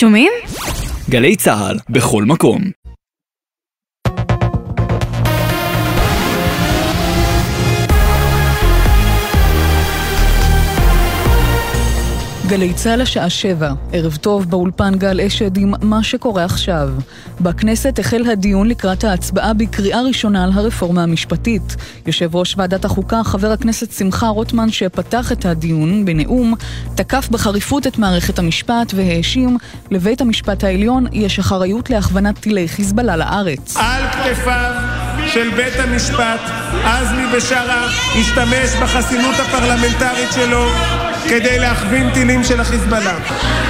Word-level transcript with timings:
שומעים? 0.00 0.32
גלי 1.10 1.36
צה"ל, 1.36 1.76
בכל 1.90 2.24
מקום. 2.24 2.77
גלי 12.48 12.74
צה"ל 12.74 13.00
השעה 13.00 13.30
שבע, 13.30 13.72
ערב 13.92 14.16
טוב 14.16 14.50
באולפן 14.50 14.94
גל 14.94 15.20
אשד 15.20 15.56
עם 15.56 15.72
מה 15.82 16.02
שקורה 16.02 16.44
עכשיו. 16.44 16.88
בכנסת 17.40 17.98
החל 17.98 18.24
הדיון 18.32 18.68
לקראת 18.68 19.04
ההצבעה 19.04 19.54
בקריאה 19.54 20.02
ראשונה 20.02 20.44
על 20.44 20.50
הרפורמה 20.54 21.02
המשפטית. 21.02 21.76
יושב 22.06 22.36
ראש 22.36 22.54
ועדת 22.58 22.84
החוקה, 22.84 23.24
חבר 23.24 23.52
הכנסת 23.52 23.92
שמחה 23.92 24.28
רוטמן, 24.28 24.70
שפתח 24.70 25.32
את 25.32 25.46
הדיון 25.46 26.04
בנאום, 26.04 26.54
תקף 26.94 27.28
בחריפות 27.30 27.86
את 27.86 27.98
מערכת 27.98 28.38
המשפט 28.38 28.94
והאשים 28.94 29.58
לבית 29.90 30.20
המשפט 30.20 30.64
העליון 30.64 31.06
יש 31.12 31.38
אחריות 31.38 31.90
להכוונת 31.90 32.38
טילי 32.38 32.68
חיזבאללה 32.68 33.16
לארץ. 33.16 33.76
על 33.76 34.02
כתפיו 34.08 34.74
של 35.26 35.50
בית 35.56 35.74
המשפט, 35.78 36.40
עזמי 36.84 37.22
בשארה 37.36 37.86
השתמש 38.20 38.82
בחסינות 38.82 39.34
הפרלמנטרית 39.34 40.32
שלו 40.32 40.64
כדי 41.28 41.58
להכווין 41.58 42.10
טילים 42.14 42.44
של 42.44 42.60
החיזבאללה. 42.60 43.18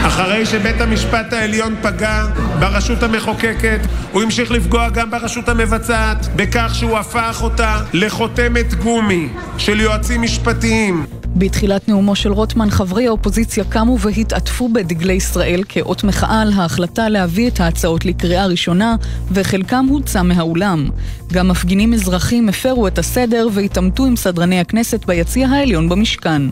אחרי 0.07 0.47
שבית 0.47 0.81
המשפט 0.81 1.33
העליון 1.33 1.75
פגע 1.83 2.25
ברשות 2.59 3.03
המחוקקת, 3.03 3.81
הוא 4.13 4.23
המשיך 4.23 4.51
לפגוע 4.51 4.89
גם 4.89 5.11
ברשות 5.11 5.49
המבצעת, 5.49 6.29
בכך 6.37 6.75
שהוא 6.75 6.99
הפך 6.99 7.39
אותה 7.43 7.81
לחותמת 7.93 8.75
גומי 8.75 9.29
של 9.59 9.81
יועצים 9.81 10.23
משפטיים. 10.23 11.18
בתחילת 11.37 11.89
נאומו 11.89 12.17
של 12.17 12.33
רוטמן, 12.33 12.71
חברי 12.71 13.07
האופוזיציה 13.07 13.65
קמו 13.65 13.99
והתעטפו 13.99 14.69
בדגלי 14.69 15.13
ישראל 15.13 15.63
כאות 15.69 16.05
מחאה 16.05 16.43
על 16.43 16.53
ההחלטה 16.57 17.09
להביא 17.09 17.49
את 17.51 17.61
ההצעות 17.61 18.05
לקריאה 18.05 18.47
ראשונה, 18.47 18.97
וחלקם 19.33 19.87
הוצא 19.89 20.23
מהאולם. 20.23 20.91
גם 21.33 21.49
מפגינים 21.49 21.95
אזרחים 21.95 22.49
הפרו 22.49 22.87
את 22.87 22.99
הסדר 22.99 23.49
והתעמתו 23.53 24.05
עם 24.05 24.17
סדרני 24.17 24.61
הכנסת 24.61 25.05
ביציע 25.05 25.49
העליון 25.49 25.89
במשכן. 25.89 26.43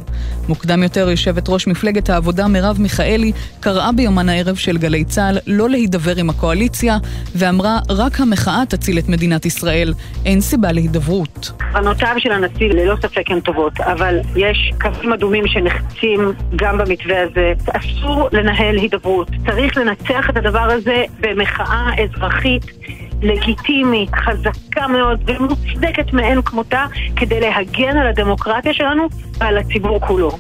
מוקדם 0.49 0.83
יותר 0.83 1.11
יושבת 1.11 1.49
ראש 1.49 1.67
מפלגת 1.67 2.11
העבודה 2.11 2.49
מרב 2.49 2.77
מיכאלי 2.81 3.33
קראה 3.61 3.93
ביומן 3.93 4.29
הערב 4.29 4.57
של 4.57 4.79
גלי 4.79 5.05
צה"ל 5.05 5.39
לא 5.47 5.71
להידבר 5.71 6.17
עם 6.17 6.31
הקואליציה, 6.31 6.99
ואמרה 7.35 7.79
רק 7.91 8.21
המחאה 8.21 8.63
תציל 8.69 8.99
את 8.99 9.09
מדינת 9.09 9.47
ישראל, 9.47 9.95
אין 10.25 10.41
סיבה 10.41 10.73
להידברות. 10.73 11.53
כוונותיו 11.73 12.15
של 12.19 12.33
הנשיא 12.33 12.69
ללא 12.69 12.97
ספק 13.03 13.31
הן 13.31 13.41
טובות, 13.41 13.81
אבל 13.81 14.19
יש 14.37 14.66
קווים 14.81 15.13
אדומים 15.13 15.47
שנחצים 15.47 16.33
גם 16.57 16.79
במתווה 16.79 17.23
הזה. 17.23 17.53
אסור 17.73 18.29
לנהל 18.33 18.77
הידברות. 18.77 19.29
צריך 19.47 19.77
לנצח 19.77 20.31
את 20.31 20.37
הדבר 20.37 20.69
הזה 20.73 21.05
במחאה 21.21 21.91
אזרחית. 22.03 22.63
לגיטימית, 23.23 24.11
חזקה 24.15 24.87
מאוד 24.89 25.31
ומוצדקת 25.31 26.13
מאין 26.13 26.43
כמותה 26.43 26.85
כדי 27.17 27.41
להגן 27.41 27.97
על 27.97 28.07
הדמוקרטיה 28.07 28.75
שלנו 28.75 29.09
ועל 29.39 29.59
הציבור 29.59 30.01
כולו. 30.01 30.31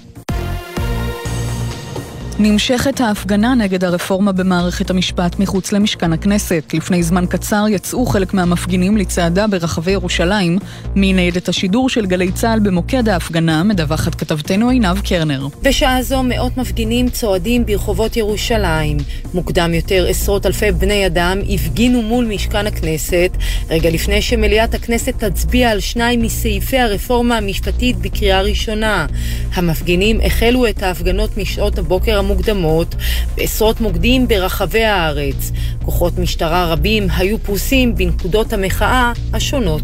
נמשכת 2.39 3.01
ההפגנה 3.01 3.55
נגד 3.55 3.85
הרפורמה 3.85 4.33
במערכת 4.33 4.91
המשפט 4.91 5.39
מחוץ 5.39 5.73
למשכן 5.73 6.13
הכנסת. 6.13 6.75
לפני 6.75 7.03
זמן 7.03 7.27
קצר 7.27 7.65
יצאו 7.71 8.07
חלק 8.07 8.35
מהמפגינים 8.35 8.97
לצעדה 8.97 9.47
ברחבי 9.47 9.91
ירושלים. 9.91 10.59
מניידת 10.97 11.49
השידור 11.49 11.89
של 11.89 12.07
גלי 12.07 12.33
צה"ל 12.33 12.59
במוקד 12.59 13.09
ההפגנה 13.09 13.63
מדווחת 13.63 14.15
כתבתנו 14.15 14.69
עינב 14.69 15.01
קרנר. 15.01 15.47
בשעה 15.63 16.03
זו 16.03 16.23
מאות 16.23 16.57
מפגינים 16.57 17.09
צועדים 17.09 17.67
ברחובות 17.67 18.17
ירושלים. 18.17 18.97
מוקדם 19.35 19.75
יותר 19.75 20.07
עשרות 20.09 20.47
אלפי 20.47 20.73
בני 20.73 21.07
אדם 21.07 21.39
הפגינו 21.51 22.03
מול 22.03 22.25
משכן 22.25 22.67
הכנסת, 22.67 23.31
רגע 23.71 23.91
לפני 23.91 24.23
שמליאת 24.23 24.75
הכנסת 24.75 25.25
תצביע 25.25 25.71
על 25.71 25.81
שניים 25.81 26.23
מסעיפי 26.23 26.79
הרפורמה 26.79 27.37
המשפטית 27.37 27.97
בקריאה 27.97 28.43
ראשונה. 28.43 29.07
המפגינים 29.55 30.21
החלו 30.21 30.69
את 30.69 30.83
ההפגנות 30.83 31.37
משעות 31.37 31.79
הבוקר 31.79 32.19
המוקדמות 32.27 32.95
בעשרות 33.37 33.81
מוקדים 33.81 34.29
ברחבי 34.29 34.85
הארץ. 34.85 35.53
כוחות 35.85 36.19
משטרה 36.19 36.73
רבים 36.73 37.07
היו 37.17 37.39
פרוסים 37.39 37.95
בנקודות 37.95 38.53
המחאה 38.53 39.13
השונות. 39.33 39.83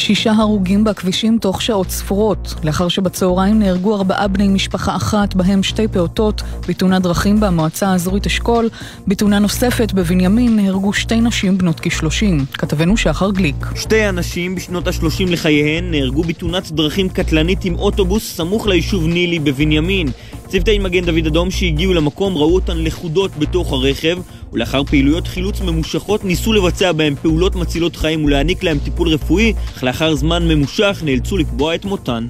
שישה 0.00 0.32
הרוגים 0.32 0.84
בכבישים 0.84 1.38
תוך 1.38 1.62
שעות 1.62 1.90
ספורות, 1.90 2.54
לאחר 2.64 2.88
שבצהריים 2.88 3.58
נהרגו 3.58 3.96
ארבעה 3.96 4.28
בני 4.28 4.48
משפחה 4.48 4.96
אחת, 4.96 5.34
בהם 5.34 5.62
שתי 5.62 5.88
פעוטות, 5.88 6.42
בתאונת 6.68 7.02
דרכים 7.02 7.40
במועצה 7.40 7.88
האזורית 7.88 8.26
אשכול. 8.26 8.68
בתאונה 9.06 9.38
נוספת 9.38 9.92
בבנימין 9.92 10.56
נהרגו 10.56 10.92
שתי 10.92 11.20
נשים 11.20 11.58
בנות 11.58 11.80
כשלושים. 11.80 12.44
כתבנו 12.52 12.96
שחר 12.96 13.30
גליק. 13.30 13.66
שתי 13.76 14.08
אנשים 14.08 14.54
בשנות 14.54 14.86
ה-30 14.86 15.30
לחייהן 15.30 15.90
נהרגו 15.90 16.22
בתאונת 16.22 16.72
דרכים 16.72 17.08
קטלנית 17.08 17.64
עם 17.64 17.74
אוטובוס 17.74 18.36
סמוך 18.36 18.66
ליישוב 18.66 19.06
נילי 19.06 19.38
בבנימין. 19.38 20.08
צוותי 20.50 20.78
מגן 20.78 21.04
דוד 21.04 21.26
אדום 21.26 21.50
שהגיעו 21.50 21.94
למקום 21.94 22.36
ראו 22.36 22.54
אותן 22.54 22.76
לכודות 22.76 23.30
בתוך 23.38 23.72
הרכב 23.72 24.18
ולאחר 24.52 24.84
פעילויות 24.84 25.26
חילוץ 25.26 25.60
ממושכות 25.60 26.24
ניסו 26.24 26.52
לבצע 26.52 26.92
בהם 26.92 27.14
פעולות 27.22 27.56
מצילות 27.56 27.96
חיים 27.96 28.24
ולהעניק 28.24 28.62
להם 28.62 28.78
טיפול 28.78 29.08
רפואי, 29.08 29.52
אך 29.76 29.84
לאחר 29.84 30.14
זמן 30.14 30.48
ממושך 30.48 31.02
נאלצו 31.04 31.36
לקבוע 31.36 31.74
את 31.74 31.84
מותן. 31.84 32.26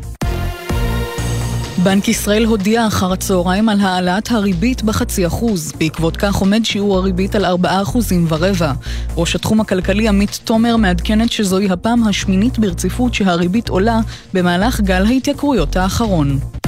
בנק 1.83 2.09
ישראל 2.09 2.45
הודיע 2.45 2.87
אחר 2.87 3.13
הצהריים 3.13 3.69
על 3.69 3.81
העלאת 3.81 4.31
הריבית 4.31 4.83
בחצי 4.83 5.27
אחוז. 5.27 5.73
בעקבות 5.79 6.17
כך 6.17 6.35
עומד 6.35 6.65
שיעור 6.65 6.97
הריבית 6.97 7.35
על 7.35 7.45
ארבעה 7.45 7.83
אחוזים 7.83 8.27
ורבע. 8.29 8.73
ראש 9.17 9.37
התחום 9.37 9.61
הכלכלי 9.61 10.09
עמית 10.09 10.41
תומר 10.45 10.77
מעדכנת 10.77 11.33
שזוהי 11.33 11.71
הפעם 11.71 12.05
השמינית 12.05 12.59
ברציפות 12.59 13.15
שהריבית 13.15 13.69
עולה 13.69 14.01
במהלך 14.35 14.81
גל 14.81 15.07
ההתייקרויות 15.07 15.77
האחרון. 15.77 16.60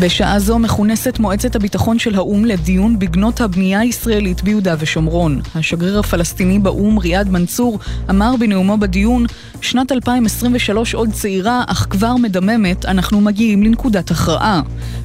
בשעה 0.00 0.38
זו 0.38 0.58
מכונסת 0.58 1.18
מועצת 1.18 1.56
הביטחון 1.56 1.98
של 1.98 2.14
האו"ם 2.14 2.44
לדיון 2.44 2.98
בגנות 2.98 3.40
הבנייה 3.40 3.80
הישראלית 3.80 4.42
ביהודה 4.42 4.74
ושומרון. 4.78 5.40
השגריר 5.54 5.98
הפלסטיני 5.98 6.58
באו"ם, 6.58 6.98
ריאד 6.98 7.30
מנצור, 7.30 7.78
אמר 8.10 8.34
בנאומו 8.40 8.78
בדיון, 8.78 9.26
שנת 9.60 9.92
2023 9.92 10.94
עוד 10.94 11.12
צעירה, 11.12 11.64
אך 11.66 11.86
כבר 11.90 12.16
מדממת, 12.16 12.84
אנחנו 12.84 13.20
מגיעים 13.20 13.62
לנקודת 13.62 14.10
הכרעה. 14.10 14.62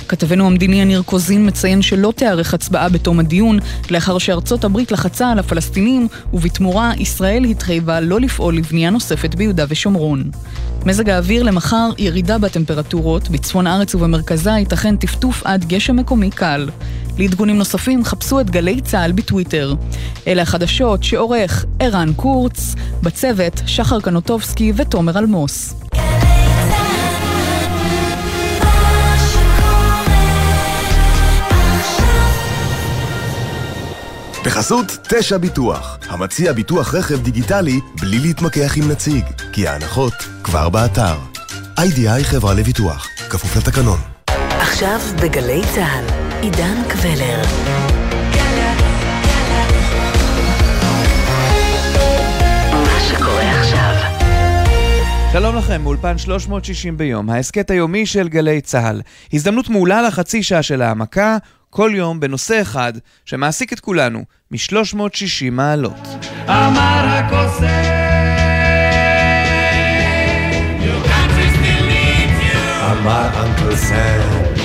כתבנו 0.07 0.47
המדיני 0.47 0.81
יניר 0.81 1.01
קוזין 1.01 1.47
מציין 1.47 1.81
שלא 1.81 2.13
תיערך 2.15 2.53
הצבעה 2.53 2.89
בתום 2.89 3.19
הדיון, 3.19 3.59
לאחר 3.91 4.17
שארצות 4.17 4.63
הברית 4.63 4.91
לחצה 4.91 5.31
על 5.31 5.39
הפלסטינים, 5.39 6.07
ובתמורה 6.33 6.91
ישראל 6.97 7.43
התחייבה 7.43 7.99
לא 7.99 8.19
לפעול 8.19 8.57
לבנייה 8.57 8.89
נוספת 8.89 9.35
ביהודה 9.35 9.65
ושומרון. 9.69 10.23
מזג 10.85 11.09
האוויר 11.09 11.43
למחר 11.43 11.89
ירידה 11.97 12.37
בטמפרטורות, 12.37 13.29
בצפון 13.29 13.67
הארץ 13.67 13.95
ובמרכזה 13.95 14.49
ייתכן 14.49 14.76
טפטוף 14.99 15.41
עד 15.45 15.65
גשם 15.65 15.95
מקומי 15.95 16.31
קל. 16.31 16.69
לעדכונים 17.17 17.57
נוספים 17.57 18.05
חפשו 18.05 18.39
את 18.39 18.49
גלי 18.49 18.81
צה"ל 18.81 19.11
בטוויטר. 19.11 19.73
אלה 20.27 20.41
החדשות 20.41 21.03
שעורך 21.03 21.65
ערן 21.79 22.13
קורץ, 22.13 22.75
בצוות 23.03 23.61
שחר 23.65 24.01
קנוטובסקי 24.01 24.73
ותומר 24.75 25.17
אלמוס. 25.17 25.73
בחסות 34.45 34.97
תשע 35.09 35.37
ביטוח, 35.37 35.97
המציע 36.09 36.53
ביטוח 36.53 36.95
רכב 36.95 37.23
דיגיטלי 37.23 37.79
בלי 38.01 38.19
להתמקח 38.19 38.77
עם 38.77 38.91
נציג, 38.91 39.25
כי 39.53 39.67
ההנחות 39.67 40.13
כבר 40.43 40.69
באתר. 40.69 41.15
איי-די-איי 41.77 42.23
חברה 42.23 42.53
לביטוח, 42.53 43.07
כפוף 43.29 43.57
לתקנון. 43.57 44.16
עכשיו 44.77 44.99
בגלי 45.23 45.61
צה"ל, 45.75 46.05
עידן 46.41 46.83
קבלר. 46.89 47.41
שלום 55.31 55.55
לכם, 55.55 55.81
מאולפן 55.81 56.17
360 56.17 56.97
ביום, 56.97 57.29
ההסכת 57.29 57.71
היומי 57.71 58.05
של 58.05 58.27
גלי 58.27 58.61
צה"ל. 58.61 59.01
הזדמנות 59.33 59.69
מעולה 59.69 60.01
לחצי 60.01 60.43
שעה 60.43 60.63
של 60.63 60.81
העמקה, 60.81 61.37
כל 61.69 61.91
יום 61.93 62.19
בנושא 62.19 62.61
אחד 62.61 62.93
שמעסיק 63.25 63.73
את 63.73 63.79
כולנו, 63.79 64.23
מ-360 64.51 65.51
מעלות. 65.51 66.07
אמר 66.47 67.05
הקוסם 67.07 67.97
אמר 72.91 73.29
אנקל 73.43 73.75
סם 73.75 74.56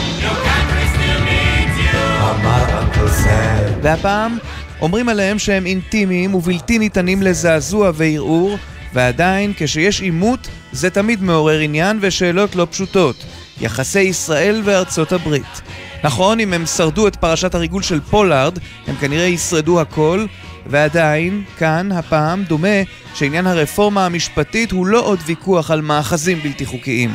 והפעם 3.82 4.38
אומרים 4.81 5.08
עליהם 5.08 5.38
שהם 5.38 5.67
אינטימיים 5.67 6.34
ובלתי 6.34 6.79
ניתנים 6.79 7.23
לזעזוע 7.23 7.90
וערעור 7.94 8.58
ועדיין 8.94 9.52
כשיש 9.56 10.00
עימות 10.00 10.49
זה 10.73 10.90
תמיד 10.90 11.23
מעורר 11.23 11.58
עניין 11.58 11.99
ושאלות 12.00 12.56
לא 12.56 12.67
פשוטות 12.70 13.25
יחסי 13.61 14.00
ישראל 14.00 14.62
וארצות 14.64 15.12
הברית 15.12 15.62
נכון, 16.05 16.40
אם 16.40 16.52
הם 16.52 16.67
שרדו 16.67 17.08
את 17.08 17.17
פרשת 17.17 17.55
הריגול 17.55 17.82
של 17.82 18.00
פולארד, 18.00 18.58
הם 18.87 18.96
כנראה 18.96 19.25
ישרדו 19.26 19.81
הכל, 19.81 20.26
ועדיין, 20.67 21.43
כאן, 21.58 21.93
הפעם, 21.93 22.44
דומה 22.44 22.82
שעניין 23.14 23.46
הרפורמה 23.46 24.06
המשפטית 24.06 24.73
הוא 24.73 24.87
לא 24.87 25.00
עוד 25.00 25.19
ויכוח 25.26 25.70
על 25.70 25.81
מאחזים 25.81 26.38
בלתי 26.43 26.67
חוקיים. 26.67 27.11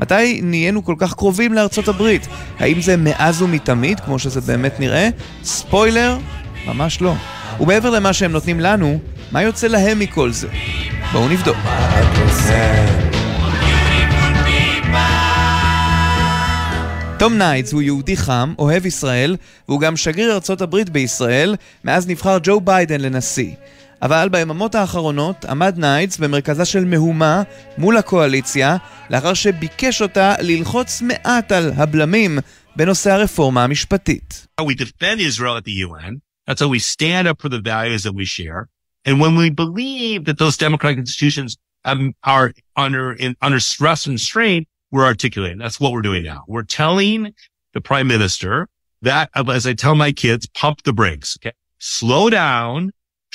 מתי 0.00 0.40
נהיינו 0.42 0.84
כל 0.84 0.94
כך 0.98 1.14
קרובים 1.14 1.52
לארצות 1.52 1.88
הברית? 1.88 2.28
האם 2.58 2.80
זה 2.80 2.96
מאז 2.96 3.42
ומתמיד, 3.42 4.00
כמו 4.00 4.18
שזה 4.18 4.40
באמת 4.40 4.80
נראה? 4.80 5.08
ספוילר? 5.44 6.18
ממש 6.66 7.00
לא. 7.00 7.14
ומעבר 7.60 7.90
למה 7.90 8.12
שהם 8.12 8.32
נותנים 8.32 8.60
לנו, 8.60 8.98
מה 9.32 9.42
יוצא 9.42 9.66
להם 9.66 9.98
מכל 9.98 10.32
זה? 10.32 10.48
בואו 11.12 11.28
נבדוק. 11.28 11.56
תום 17.18 17.38
ניידס 17.38 17.72
הוא 17.72 17.82
יהודי 17.82 18.16
חם, 18.16 18.54
אוהב 18.58 18.86
ישראל, 18.86 19.36
והוא 19.68 19.80
גם 19.80 19.96
שגריר 19.96 20.32
ארצות 20.32 20.60
הברית 20.60 20.90
בישראל, 20.90 21.56
מאז 21.84 22.08
נבחר 22.08 22.38
ג'ו 22.42 22.60
ביידן 22.60 23.00
לנשיא. 23.00 23.50
אבל 24.06 24.28
ביממות 24.28 24.74
האחרונות 24.74 25.44
עמד 25.44 25.78
ניידס 25.78 26.18
במרכזה 26.18 26.64
של 26.64 26.84
מהומה 26.84 27.42
מול 27.78 27.96
הקואליציה, 27.96 28.76
לאחר 29.10 29.34
שביקש 29.34 30.02
אותה 30.02 30.34
ללחוץ 30.40 31.02
מעט 31.02 31.52
על 31.52 31.72
הבלמים 31.76 32.38
בנושא 32.76 33.12
הרפורמה 33.12 33.64
המשפטית. 33.64 34.46
That's 36.48 36.60
how 36.60 36.68
we 36.68 36.78
stand 36.78 37.26
up 37.30 37.38
for 37.42 37.48
the 37.48 37.62
values 37.74 38.02
that 38.04 38.14
we 38.20 38.24
share. 38.24 38.60
And 39.06 39.14
when 39.24 39.34
we 39.42 39.48
believe 39.64 40.18
that 40.28 40.38
those 40.38 40.56
democratic 40.66 40.98
institutions 41.04 41.50
um, 41.84 42.14
are 42.34 42.48
under 42.84 43.04
in, 43.24 43.30
under 43.46 43.60
stress 43.72 44.00
and 44.06 44.18
strain, 44.30 44.60
we're 44.92 45.08
articulating. 45.14 45.58
That's 45.64 45.80
what 45.82 45.90
we're 45.94 46.08
doing 46.10 46.24
now. 46.32 46.40
We're 46.54 46.68
telling 46.82 47.18
the 47.74 47.82
prime 47.90 48.08
minister 48.14 48.54
that, 49.08 49.24
as 49.58 49.64
I 49.70 49.74
tell 49.84 49.96
my 50.06 50.12
kids, 50.24 50.42
pump 50.62 50.76
the 50.88 50.94
brakes. 51.00 51.30
Okay, 51.38 51.54
slow 51.78 52.24
down, 52.30 52.78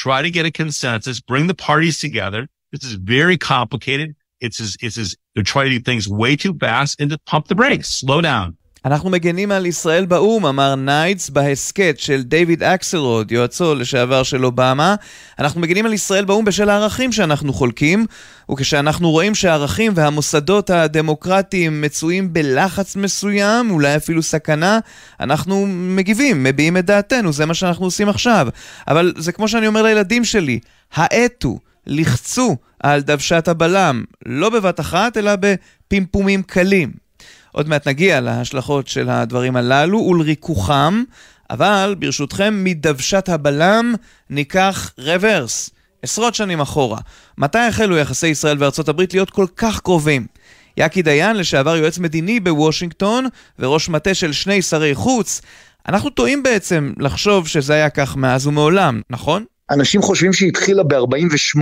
try 0.02 0.24
to 0.24 0.32
get 0.32 0.48
a 0.48 0.52
consensus, 0.52 1.20
bring 1.20 1.46
the 1.46 1.54
parties 1.54 2.00
together. 2.00 2.48
This 2.72 2.84
is 2.84 2.94
very 2.94 3.38
complicated. 3.38 4.16
It's 4.40 4.60
as, 4.60 4.76
it's 4.82 4.98
as 4.98 5.16
they're 5.36 5.44
trying 5.44 5.70
to 5.70 5.78
do 5.78 5.80
things 5.80 6.08
way 6.08 6.36
too 6.36 6.56
fast 6.56 7.00
and 7.00 7.12
to 7.12 7.20
pump 7.28 7.50
the 7.50 7.54
brakes, 7.54 7.88
slow 7.88 8.20
down. 8.20 8.58
אנחנו 8.86 9.10
מגנים 9.10 9.52
על 9.52 9.66
ישראל 9.66 10.06
באו"ם, 10.06 10.46
אמר 10.46 10.76
ניידס 10.76 11.30
בהסכת 11.30 11.96
של 12.00 12.24
דיוויד 12.24 12.64
אקסלרוד, 12.64 13.32
יועצו 13.32 13.76
לשעבר 13.76 14.24
של 14.24 14.46
אובמה. 14.46 14.96
אנחנו 15.40 15.62
מגנים 15.62 15.86
על 15.86 15.94
ישראל 15.94 16.26
באו"ם 16.26 16.46
בשל 16.46 16.70
הערכים 16.70 17.12
שאנחנו 17.12 17.54
חולקים, 17.54 18.06
וכשאנחנו 18.52 19.12
רואים 19.12 19.36
שהערכים 19.36 19.92
והמוסדות 19.96 20.70
הדמוקרטיים 20.70 21.82
מצויים 21.82 22.34
בלחץ 22.34 22.96
מסוים, 22.96 23.72
אולי 23.72 23.96
אפילו 23.96 24.24
סכנה, 24.24 24.80
אנחנו 25.20 25.66
מגיבים, 25.70 26.44
מביעים 26.44 26.78
את 26.78 26.86
דעתנו, 26.86 27.34
זה 27.34 27.46
מה 27.46 27.54
שאנחנו 27.54 27.86
עושים 27.86 28.10
עכשיו. 28.10 28.48
אבל 28.88 29.14
זה 29.18 29.32
כמו 29.32 29.48
שאני 29.48 29.68
אומר 29.68 29.82
לילדים 29.82 30.26
שלי, 30.26 30.60
האטו, 30.94 31.60
לחצו 31.88 32.58
על 32.80 33.02
דוושת 33.02 33.48
הבלם, 33.48 34.04
לא 34.26 34.50
בבת 34.50 34.80
אחת, 34.80 35.18
אלא 35.18 35.32
בפימפומים 35.36 36.44
קלים. 36.44 37.01
עוד 37.52 37.70
מעט 37.70 37.88
נגיע 37.88 38.22
להשלכות 38.22 38.88
של 38.88 39.10
הדברים 39.10 39.56
הללו 39.56 39.98
ולריכוכם, 40.00 41.04
אבל 41.50 41.96
ברשותכם, 42.00 42.64
מדוושת 42.64 43.30
הבלם 43.30 43.94
ניקח 44.30 44.92
רוורס, 44.98 45.70
עשרות 46.02 46.36
שנים 46.36 46.62
אחורה. 46.62 47.00
מתי 47.38 47.58
החלו 47.58 47.98
יחסי 47.98 48.28
ישראל 48.28 48.58
וארצות 48.60 48.90
הברית 48.90 49.14
להיות 49.14 49.30
כל 49.30 49.46
כך 49.58 49.80
קרובים? 49.80 50.28
יאקי 50.78 51.02
דיין, 51.02 51.36
לשעבר 51.36 51.76
יועץ 51.76 51.98
מדיני 51.98 52.40
בוושינגטון 52.40 53.26
וראש 53.60 53.90
מטה 53.90 54.14
של 54.14 54.32
שני 54.32 54.62
שרי 54.62 54.96
חוץ, 54.96 55.42
אנחנו 55.88 56.10
טועים 56.10 56.44
בעצם 56.44 56.94
לחשוב 56.98 57.48
שזה 57.48 57.74
היה 57.74 57.90
כך 57.90 58.16
מאז 58.16 58.48
ומעולם, 58.48 59.02
נכון? 59.10 59.46
אנשים 59.72 60.02
חושבים 60.02 60.34
שהיא 60.34 60.50
התחילה 60.50 60.84
ב-48, 60.84 61.62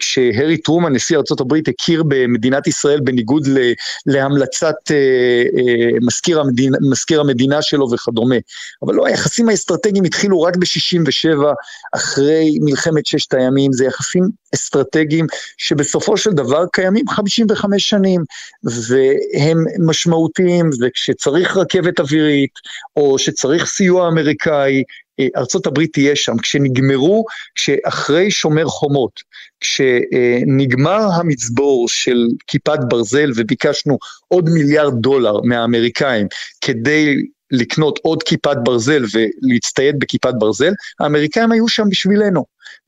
כשהרי 0.00 0.56
טרומן, 0.56 0.92
נשיא 0.92 1.16
ארה"ב, 1.16 1.54
הכיר 1.68 2.02
במדינת 2.08 2.66
ישראל 2.66 3.00
בניגוד 3.00 3.46
ל, 3.46 3.58
להמלצת 4.06 4.74
אה, 4.90 4.96
אה, 4.96 5.98
מזכיר, 6.00 6.40
המדינה, 6.40 6.78
מזכיר 6.90 7.20
המדינה 7.20 7.62
שלו 7.62 7.90
וכדומה. 7.90 8.36
אבל 8.82 8.94
לא, 8.94 9.06
היחסים 9.06 9.48
האסטרטגיים 9.48 10.04
התחילו 10.04 10.42
רק 10.42 10.56
ב-67, 10.56 11.44
אחרי 11.94 12.58
מלחמת 12.60 13.06
ששת 13.06 13.34
הימים, 13.34 13.72
זה 13.72 13.84
יחסים 13.84 14.22
אסטרטגיים 14.54 15.26
שבסופו 15.58 16.16
של 16.16 16.30
דבר 16.30 16.64
קיימים 16.72 17.08
55 17.08 17.90
שנים, 17.90 18.24
והם 18.64 19.64
משמעותיים, 19.86 20.70
וכשצריך 20.80 21.56
רכבת 21.56 22.00
אווירית, 22.00 22.52
או 22.96 23.18
שצריך 23.18 23.66
סיוע 23.66 24.08
אמריקאי, 24.08 24.82
ארצות 25.36 25.66
הברית 25.66 25.92
תהיה 25.92 26.16
שם. 26.16 26.38
כשנגמרו, 26.38 27.24
כשאחרי 27.54 28.30
שומר 28.30 28.66
חומות, 28.66 29.20
כשנגמר 29.60 31.08
המצבור 31.14 31.88
של 31.88 32.28
כיפת 32.46 32.78
ברזל 32.88 33.32
וביקשנו 33.36 33.98
עוד 34.28 34.48
מיליארד 34.48 34.94
דולר 35.00 35.40
מהאמריקאים 35.44 36.26
כדי 36.60 37.16
לקנות 37.50 37.98
עוד 38.02 38.22
כיפת 38.22 38.56
ברזל 38.62 39.04
ולהצטייד 39.12 39.98
בכיפת 39.98 40.34
ברזל, 40.38 40.72
האמריקאים 41.00 41.52
היו 41.52 41.68
שם 41.68 41.88
בשבילנו. 41.90 42.44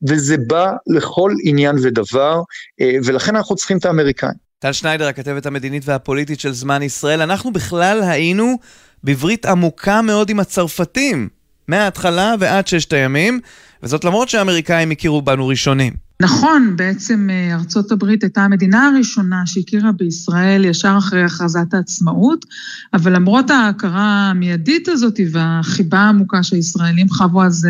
וזה 0.09 0.35
בא 0.47 0.71
לכל 0.87 1.31
עניין 1.43 1.75
ודבר, 1.83 2.41
אה, 2.81 2.95
ולכן 3.05 3.35
אנחנו 3.35 3.55
צריכים 3.55 3.77
את 3.77 3.85
האמריקאים. 3.85 4.43
טל 4.59 4.73
שניידר, 4.73 5.07
הכתבת 5.07 5.45
המדינית 5.45 5.83
והפוליטית 5.85 6.39
של 6.39 6.51
זמן 6.51 6.81
ישראל, 6.81 7.21
אנחנו 7.21 7.53
בכלל 7.53 8.01
היינו 8.03 8.57
בברית 9.03 9.45
עמוקה 9.45 10.01
מאוד 10.01 10.29
עם 10.29 10.39
הצרפתים. 10.39 11.29
מההתחלה 11.67 12.35
ועד 12.39 12.67
ששת 12.67 12.93
הימים, 12.93 13.39
וזאת 13.83 14.03
למרות 14.05 14.29
שהאמריקאים 14.29 14.91
הכירו 14.91 15.21
בנו 15.21 15.47
ראשונים. 15.47 15.93
נכון, 16.21 16.75
בעצם 16.75 17.29
אה, 17.29 17.55
ארצות 17.55 17.91
הברית 17.91 18.23
הייתה 18.23 18.41
המדינה 18.41 18.87
הראשונה 18.87 19.41
שהכירה 19.45 19.91
בישראל 19.91 20.65
ישר 20.65 20.95
אחרי 20.97 21.23
הכרזת 21.23 21.73
העצמאות, 21.73 22.45
אבל 22.93 23.15
למרות 23.15 23.49
ההכרה 23.49 24.29
המיידית 24.29 24.87
הזאת 24.87 25.19
והחיבה 25.31 25.99
העמוקה 25.99 26.43
שהישראלים 26.43 27.09
חוו 27.09 27.43
אז 27.43 27.67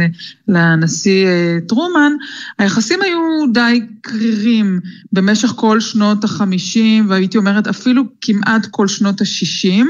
לנשיא 0.48 1.28
אה, 1.28 1.58
טרומן, 1.68 2.12
היחסים 2.60 3.02
היו 3.02 3.52
די 3.54 3.82
קרירים 4.02 4.80
במשך 5.14 5.50
כל 5.56 5.80
שנות 5.80 6.24
החמישים, 6.24 7.10
והייתי 7.10 7.38
אומרת 7.38 7.68
אפילו 7.68 8.04
כמעט 8.22 8.66
כל 8.72 8.88
שנות 8.88 9.22
השישים. 9.22 9.90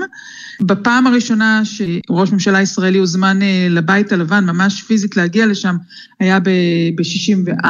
בפעם 0.61 1.07
הראשונה 1.07 1.61
שראש 1.65 2.31
ממשלה 2.31 2.61
ישראלי 2.61 2.97
הוזמן 2.97 3.41
אה, 3.41 3.67
לבית 3.69 4.11
הלבן, 4.11 4.45
ממש 4.45 4.83
פיזית 4.83 5.17
להגיע 5.17 5.45
לשם, 5.45 5.75
היה 6.19 6.39
ב-64, 6.39 7.65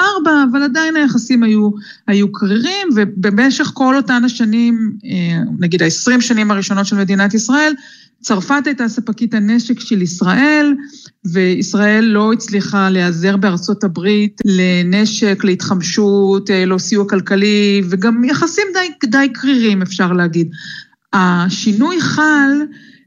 אבל 0.52 0.64
עדיין 0.78 0.96
היחסים 0.96 1.44
היו, 1.44 1.70
היו 2.08 2.32
קרירים, 2.32 2.88
ובמשך 2.96 3.72
כל 3.74 3.96
אותן 3.96 4.24
השנים, 4.26 4.92
אה, 5.06 5.42
נגיד 5.60 5.84
ה-20 5.84 6.22
שנים 6.22 6.52
הראשונות 6.52 6.86
של 6.86 6.96
מדינת 6.96 7.34
ישראל, 7.34 7.74
צרפת 8.22 8.62
הייתה 8.66 8.88
ספקית 8.88 9.34
הנשק 9.34 9.80
של 9.80 10.02
ישראל, 10.02 10.76
וישראל 11.26 12.04
לא 12.04 12.34
הצליחה 12.34 12.90
להיעזר 12.90 13.38
בארצות 13.38 13.84
הברית 13.84 14.42
לנשק, 14.46 15.44
להתחמשות, 15.44 16.50
אה, 16.50 16.66
לא 16.66 16.78
סיוע 16.78 17.10
כלכלי, 17.10 17.82
וגם 17.90 18.24
יחסים 18.24 18.68
די, 18.74 19.08
די 19.08 19.28
קרירים, 19.34 19.82
אפשר 19.82 20.14
להגיד. 20.14 20.52
השינוי 21.14 22.02
חל 22.02 22.52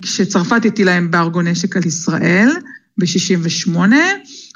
כשצרפת 0.02 0.64
הטילה 0.64 0.98
אמברגו 0.98 1.42
נשק 1.42 1.76
על 1.76 1.86
ישראל 1.86 2.48
ב-68', 2.98 3.78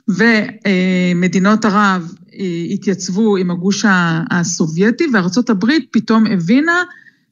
ומדינות 0.09 1.65
ערב 1.65 2.15
התייצבו 2.71 3.37
עם 3.37 3.51
הגוש 3.51 3.85
הסובייטי, 4.31 5.05
וארצות 5.13 5.51
הברית 5.51 5.89
פתאום 5.91 6.27
הבינה 6.27 6.83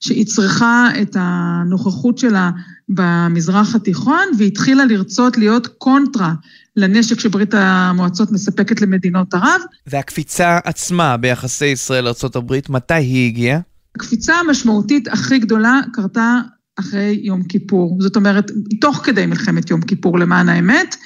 שהיא 0.01 0.27
צריכה 0.27 0.89
את 1.03 1.17
הנוכחות 1.21 2.19
שלה 2.19 2.51
במזרח 2.89 3.75
התיכון, 3.75 4.25
והתחילה 4.39 4.85
לרצות 4.85 5.39
להיות 5.39 5.67
קונטרה 5.67 6.35
לנשק 6.77 7.21
שברית 7.21 7.55
המועצות 7.55 8.33
מספקת 8.33 8.81
למדינות 8.81 9.35
ערב. 9.35 9.61
והקפיצה 9.87 10.59
עצמה 10.65 11.17
ביחסי 11.17 11.67
ישראל-ארה"ב, 11.67 12.59
מתי 12.69 12.95
היא 12.95 13.27
הגיעה? 13.27 13.61
הקפיצה 13.97 14.35
המשמעותית 14.35 15.09
הכי 15.09 15.39
גדולה 15.39 15.81
קרתה 15.93 16.41
אחרי 16.79 17.21
יום 17.23 17.43
כיפור. 17.43 17.99
זאת 18.01 18.17
אומרת, 18.17 18.51
תוך 18.81 19.01
כדי 19.05 19.27
מלחמת 19.27 19.71
יום 19.71 19.81
כיפור, 19.81 20.19
למען 20.19 20.49
האמת. 20.49 20.97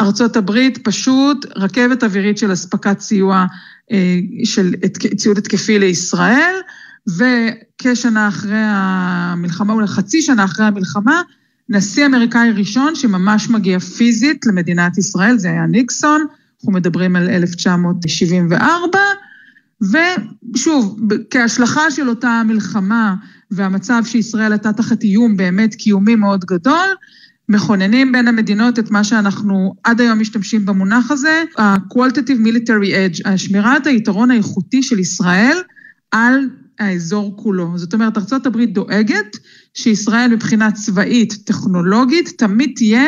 ארצות 0.00 0.36
הברית 0.36 0.78
פשוט 0.78 1.46
רכבת 1.56 2.04
אווירית 2.04 2.38
של 2.38 2.52
אספקת 2.52 3.00
סיוע 3.00 3.46
אה, 3.92 4.18
של 4.44 4.74
ציוד 5.16 5.38
התקפי 5.38 5.78
לישראל, 5.78 6.54
וכשנה 7.06 8.28
אחרי 8.28 8.62
המלחמה, 8.64 9.72
אולי 9.72 9.86
חצי 9.86 10.22
שנה 10.22 10.44
אחרי 10.44 10.66
המלחמה, 10.66 11.22
נשיא 11.68 12.06
אמריקאי 12.06 12.50
ראשון 12.50 12.94
שממש 12.94 13.50
מגיע 13.50 13.78
פיזית 13.78 14.46
למדינת 14.46 14.98
ישראל, 14.98 15.38
זה 15.38 15.50
היה 15.50 15.66
ניקסון, 15.66 16.26
אנחנו 16.56 16.72
מדברים 16.72 17.16
על 17.16 17.28
1974, 17.28 18.98
ושוב, 19.82 21.00
כהשלכה 21.30 21.90
של 21.90 22.08
אותה 22.08 22.42
מלחמה 22.46 23.14
והמצב 23.50 24.02
שישראל 24.04 24.52
הייתה 24.52 24.72
תחת 24.72 25.02
איום 25.02 25.36
באמת 25.36 25.74
קיומי 25.74 26.14
מאוד 26.14 26.44
גדול, 26.44 26.88
מכוננים 27.50 28.12
בין 28.12 28.28
המדינות 28.28 28.78
את 28.78 28.90
מה 28.90 29.04
שאנחנו 29.04 29.74
עד 29.84 30.00
היום 30.00 30.18
משתמשים 30.18 30.66
במונח 30.66 31.10
הזה, 31.10 31.42
ה-qualitative 31.58 32.46
military 32.46 32.90
edge, 32.90 33.36
שמירת 33.36 33.86
היתרון 33.86 34.30
האיכותי 34.30 34.82
של 34.82 34.98
ישראל 34.98 35.56
על 36.10 36.48
האזור 36.78 37.36
כולו. 37.36 37.72
זאת 37.76 37.94
אומרת, 37.94 38.18
ארה"ב 38.18 38.64
דואגת 38.64 39.36
שישראל 39.74 40.30
מבחינה 40.34 40.72
צבאית, 40.72 41.32
טכנולוגית, 41.44 42.28
תמיד 42.38 42.72
תהיה 42.76 43.04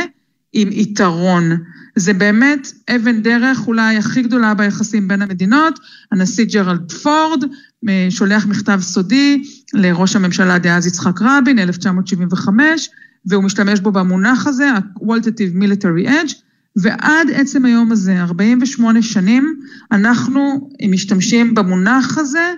עם 0.53 0.69
יתרון. 0.73 1.57
זה 1.97 2.13
באמת 2.13 2.73
אבן 2.97 3.23
דרך 3.23 3.67
אולי 3.67 3.97
הכי 3.97 4.23
גדולה 4.23 4.55
ביחסים 4.55 5.09
בין 5.09 5.23
המדינות. 5.23 5.81
הנשיא 6.13 6.45
ג'רלד 6.45 6.93
פורד 6.93 7.45
אה, 7.89 8.07
שולח 8.11 8.47
מכתב 8.47 8.79
סודי 8.83 9.43
לראש 9.75 10.17
הממשלה 10.17 10.59
דאז 10.59 10.87
יצחק 10.87 11.23
רבין, 11.23 11.59
1975, 11.59 12.89
והוא 13.27 13.45
משתמש 13.45 13.81
בו 13.81 13.93
במונח 13.93 14.47
הזה, 14.47 14.71
ה-Qualitative 14.71 15.63
Military 15.63 16.09
Edge, 16.09 16.35
ועד 16.77 17.31
עצם 17.35 17.65
היום 17.65 17.93
הזה, 17.93 18.23
48 18.23 19.03
שנים, 19.03 19.61
אנחנו 19.93 20.71
משתמשים 20.91 21.55
במונח 21.55 22.19
הזה 22.19 22.53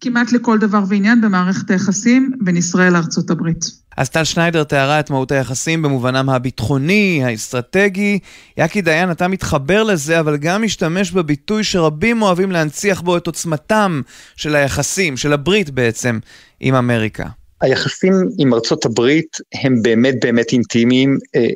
כמעט 0.00 0.32
לכל 0.32 0.58
דבר 0.58 0.84
ועניין 0.88 1.20
במערכת 1.20 1.70
היחסים 1.70 2.32
בין 2.40 2.56
ישראל 2.56 2.92
לארצות 2.92 3.30
הברית. 3.30 3.64
אז 3.96 4.10
טל 4.10 4.24
שניידר 4.24 4.64
תיארה 4.64 5.00
את 5.00 5.10
מהות 5.10 5.32
היחסים 5.32 5.82
במובנם 5.82 6.30
הביטחוני, 6.30 7.22
האסטרטגי. 7.24 8.18
יקי 8.56 8.82
דיין, 8.82 9.10
אתה 9.10 9.28
מתחבר 9.28 9.82
לזה, 9.82 10.20
אבל 10.20 10.36
גם 10.36 10.62
משתמש 10.62 11.10
בביטוי 11.10 11.64
שרבים 11.64 12.22
אוהבים 12.22 12.52
להנציח 12.52 13.00
בו 13.00 13.16
את 13.16 13.26
עוצמתם 13.26 14.00
של 14.36 14.54
היחסים, 14.54 15.16
של 15.16 15.32
הברית 15.32 15.70
בעצם, 15.70 16.18
עם 16.60 16.74
אמריקה. 16.74 17.39
היחסים 17.60 18.14
עם 18.38 18.54
ארצות 18.54 18.84
הברית 18.84 19.36
הם 19.54 19.82
באמת 19.82 20.14
באמת 20.20 20.52
אינטימיים. 20.52 21.18
אה, 21.36 21.46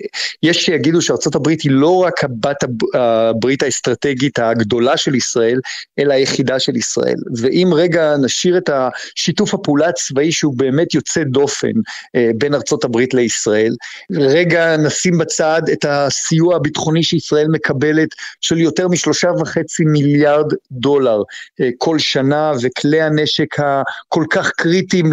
יש 0.43 0.65
שיגידו 0.65 1.03
שארצות 1.03 1.35
הברית 1.35 1.63
היא 1.63 1.73
לא 1.73 1.97
רק 1.97 2.25
הבת 2.25 2.57
הברית 2.95 3.63
האסטרטגית 3.63 4.39
הגדולה 4.39 4.97
של 4.97 5.15
ישראל, 5.15 5.61
אלא 5.99 6.15
היחידה 6.15 6.59
של 6.59 6.77
ישראל. 6.77 7.17
ואם 7.37 7.71
רגע 7.75 8.17
נשאיר 8.17 8.59
את 8.59 8.71
השיתוף 8.73 9.55
הפעולה 9.55 9.89
הצבאי 9.89 10.33
שהוא 10.33 10.55
באמת 10.57 10.95
יוצא 10.95 11.23
דופן 11.23 11.73
אה, 12.17 12.31
בין 12.39 12.55
ארצות 12.55 12.85
הברית 12.85 13.15
לישראל, 13.15 13.75
רגע 14.11 14.77
נשים 14.77 15.19
בצד 15.19 15.63
את 15.73 15.85
הסיוע 15.89 16.57
הביטחוני 16.57 17.03
שישראל 17.03 17.47
מקבלת 17.49 18.09
של 18.41 18.59
יותר 18.59 18.89
משלושה 18.89 19.29
וחצי 19.41 19.85
מיליארד 19.85 20.53
דולר 20.71 21.23
אה, 21.61 21.69
כל 21.79 21.99
שנה, 21.99 22.53
וכלי 22.63 23.03
הנשק 23.03 23.57
הכל 23.59 24.25
כך 24.31 24.51
קריטיים 24.51 25.13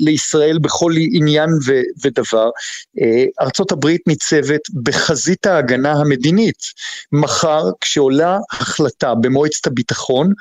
לישראל. 0.00 0.19
ישראל 0.20 0.58
בכל 0.58 0.92
עניין 1.12 1.50
ו- 1.66 2.04
ודבר, 2.04 2.50
אה, 3.00 3.24
ארצות 3.40 3.72
הברית 3.72 4.00
ניצבת 4.06 4.60
בחזית 4.82 5.46
ההגנה 5.46 5.92
המדינית. 5.92 6.62
מחר, 7.12 7.64
כשעולה 7.80 8.38
החלטה 8.52 9.14
במועצת 9.14 9.66
הביטחון, 9.66 10.32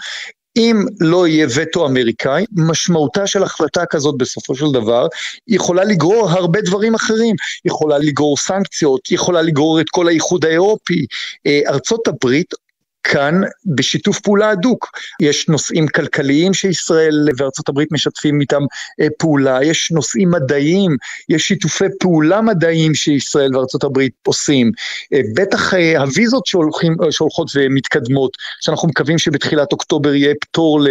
אם 0.58 0.86
לא 1.00 1.28
יהיה 1.28 1.48
וטו 1.56 1.88
אמריקאי, 1.88 2.46
משמעותה 2.52 3.28
של 3.28 3.44
החלטה 3.44 3.86
כזאת 3.86 4.16
בסופו 4.18 4.56
של 4.56 4.72
דבר 4.74 5.08
יכולה 5.48 5.84
לגרור 5.84 6.30
הרבה 6.30 6.62
דברים 6.62 6.96
אחרים, 6.96 7.36
יכולה 7.66 7.98
לגרור 7.98 8.38
סנקציות, 8.38 9.12
יכולה 9.12 9.42
לגרור 9.42 9.82
את 9.82 9.90
כל 9.90 10.08
האיחוד 10.08 10.46
האירופי. 10.46 11.06
אה, 11.48 11.60
ארצות 11.68 12.08
הברית 12.08 12.54
כאן 13.04 13.42
בשיתוף 13.66 14.20
פעולה 14.20 14.50
הדוק. 14.50 14.92
יש 15.22 15.48
נושאים 15.48 15.88
כלכליים 15.88 16.54
שישראל 16.54 17.28
וארצות 17.38 17.70
הברית 17.70 17.92
משתפים 17.92 18.42
איתם 18.42 18.62
אה, 19.02 19.08
פעולה, 19.18 19.64
יש 19.64 19.92
נושאים 19.92 20.32
מדעיים, 20.32 20.96
יש 21.30 21.48
שיתופי 21.48 21.86
פעולה 22.00 22.42
מדעיים 22.42 22.96
שישראל 22.96 23.56
וארצות 23.56 23.84
הברית 23.84 24.14
עושים. 24.28 24.72
אה, 25.14 25.22
בטח 25.36 25.74
אה, 25.74 26.02
הוויזות 26.02 26.46
שהולכים, 26.46 26.96
שהולכות 27.12 27.52
ומתקדמות, 27.56 28.32
שאנחנו 28.62 28.88
מקווים 28.88 29.18
שבתחילת 29.18 29.72
אוקטובר 29.72 30.14
יהיה 30.14 30.34
פטור 30.42 30.82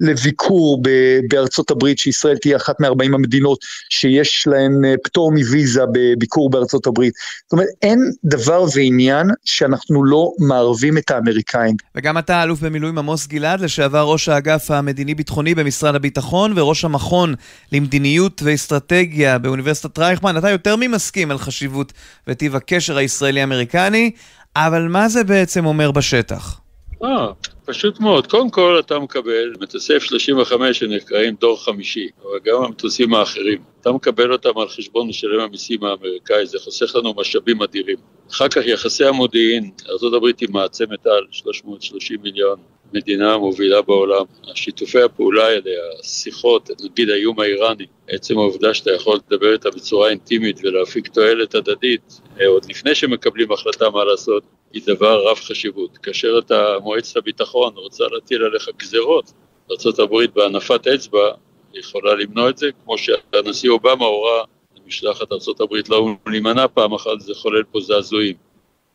לביקור 0.00 0.82
בארצות 1.28 1.70
הברית, 1.70 1.98
שישראל 1.98 2.36
תהיה 2.36 2.56
אחת 2.56 2.80
מ-40 2.80 3.14
המדינות 3.14 3.58
שיש 3.90 4.46
להן 4.46 4.72
פטור 5.02 5.32
מוויזה 5.32 5.82
בביקור 5.92 6.50
בארצות 6.50 6.86
הברית. 6.86 7.14
זאת 7.44 7.52
אומרת, 7.52 7.68
אין 7.82 8.12
דבר 8.24 8.64
ועניין 8.74 9.26
שאנחנו 9.44 10.04
לא 10.04 10.32
מערבים 10.38 10.98
את 10.98 11.10
האמריקאים. 11.10 11.37
האמריקאים. 11.38 11.76
וגם 11.94 12.18
אתה, 12.18 12.42
אלוף 12.42 12.60
במילואים 12.60 12.98
עמוס 12.98 13.26
גלעד, 13.26 13.60
לשעבר 13.60 14.02
ראש 14.02 14.28
האגף 14.28 14.70
המדיני-ביטחוני 14.70 15.54
במשרד 15.54 15.94
הביטחון 15.94 16.52
וראש 16.56 16.84
המכון 16.84 17.34
למדיניות 17.72 18.42
ואסטרטגיה 18.44 19.38
באוניברסיטת 19.38 19.98
רייכמן, 19.98 20.36
אתה 20.36 20.50
יותר 20.50 20.76
ממסכים 20.76 21.30
על 21.30 21.38
חשיבות 21.38 21.92
וטיב 22.26 22.56
הקשר 22.56 22.96
הישראלי-אמריקני, 22.96 24.10
אבל 24.56 24.88
מה 24.88 25.08
זה 25.08 25.24
בעצם 25.24 25.66
אומר 25.66 25.90
בשטח? 25.90 26.60
אה, 27.04 27.32
פשוט 27.64 28.00
מאוד. 28.00 28.26
קודם 28.26 28.50
כל 28.50 28.76
אתה 28.80 28.98
מקבל 28.98 29.52
מטוסי 29.60 29.96
F-35 29.96 30.72
שנקראים 30.72 31.34
דור 31.40 31.64
חמישי, 31.64 32.08
אבל 32.22 32.38
גם 32.44 32.64
המטוסים 32.64 33.14
האחרים. 33.14 33.62
אתה 33.80 33.92
מקבל 33.92 34.32
אותם 34.32 34.58
על 34.58 34.68
חשבון 34.68 35.08
משלם 35.08 35.40
המיסים 35.40 35.84
האמריקאי, 35.84 36.46
זה 36.46 36.58
חוסך 36.58 36.96
לנו 36.96 37.14
משאבים 37.16 37.62
אדירים. 37.62 37.96
אחר 38.30 38.48
כך 38.48 38.62
יחסי 38.66 39.04
המודיעין, 39.04 39.70
ארה"ב 39.88 40.24
היא 40.40 40.48
מעצמת 40.50 41.06
על 41.06 41.26
330 41.30 42.22
מיליון, 42.22 42.58
מדינה 42.92 43.38
מובילה 43.38 43.82
בעולם. 43.82 44.24
השיתופי 44.52 45.02
הפעולה 45.02 45.46
האלה, 45.46 45.70
השיחות, 46.00 46.70
נגיד 46.84 47.10
האיום 47.10 47.40
האיראני, 47.40 47.86
עצם 48.08 48.38
העובדה 48.38 48.74
שאתה 48.74 48.90
יכול 48.92 49.18
לדבר 49.30 49.52
איתה 49.52 49.70
בצורה 49.70 50.10
אינטימית 50.10 50.60
ולהפיק 50.62 51.08
תועלת 51.08 51.54
הדדית, 51.54 52.20
אה, 52.40 52.46
עוד 52.46 52.66
לפני 52.70 52.94
שמקבלים 52.94 53.52
החלטה 53.52 53.90
מה 53.90 54.04
לעשות, 54.04 54.42
היא 54.72 54.82
דבר 54.86 55.30
רב 55.30 55.36
חשיבות. 55.36 55.98
כאשר 55.98 56.38
אתה, 56.38 56.76
מועצת 56.82 57.16
הביטחון 57.16 57.72
רוצה 57.76 58.04
להטיל 58.12 58.44
עליך 58.44 58.68
גזרות, 58.76 59.32
ארה"ב 59.70 60.24
בהנפת 60.34 60.86
אצבע 60.86 61.30
יכולה 61.74 62.14
למנוע 62.14 62.50
את 62.50 62.58
זה, 62.58 62.70
כמו 62.84 62.98
שהנשיא 62.98 63.70
אובמה 63.70 64.04
הורה 64.04 64.44
למשלחת 64.84 65.32
ארה"ב 65.32 65.74
לאו"ם 65.88 66.16
להימנע 66.26 66.68
פעם 66.68 66.92
אחת, 66.94 67.20
זה 67.20 67.34
חולל 67.34 67.62
פה 67.72 67.80
זעזועים. 67.80 68.36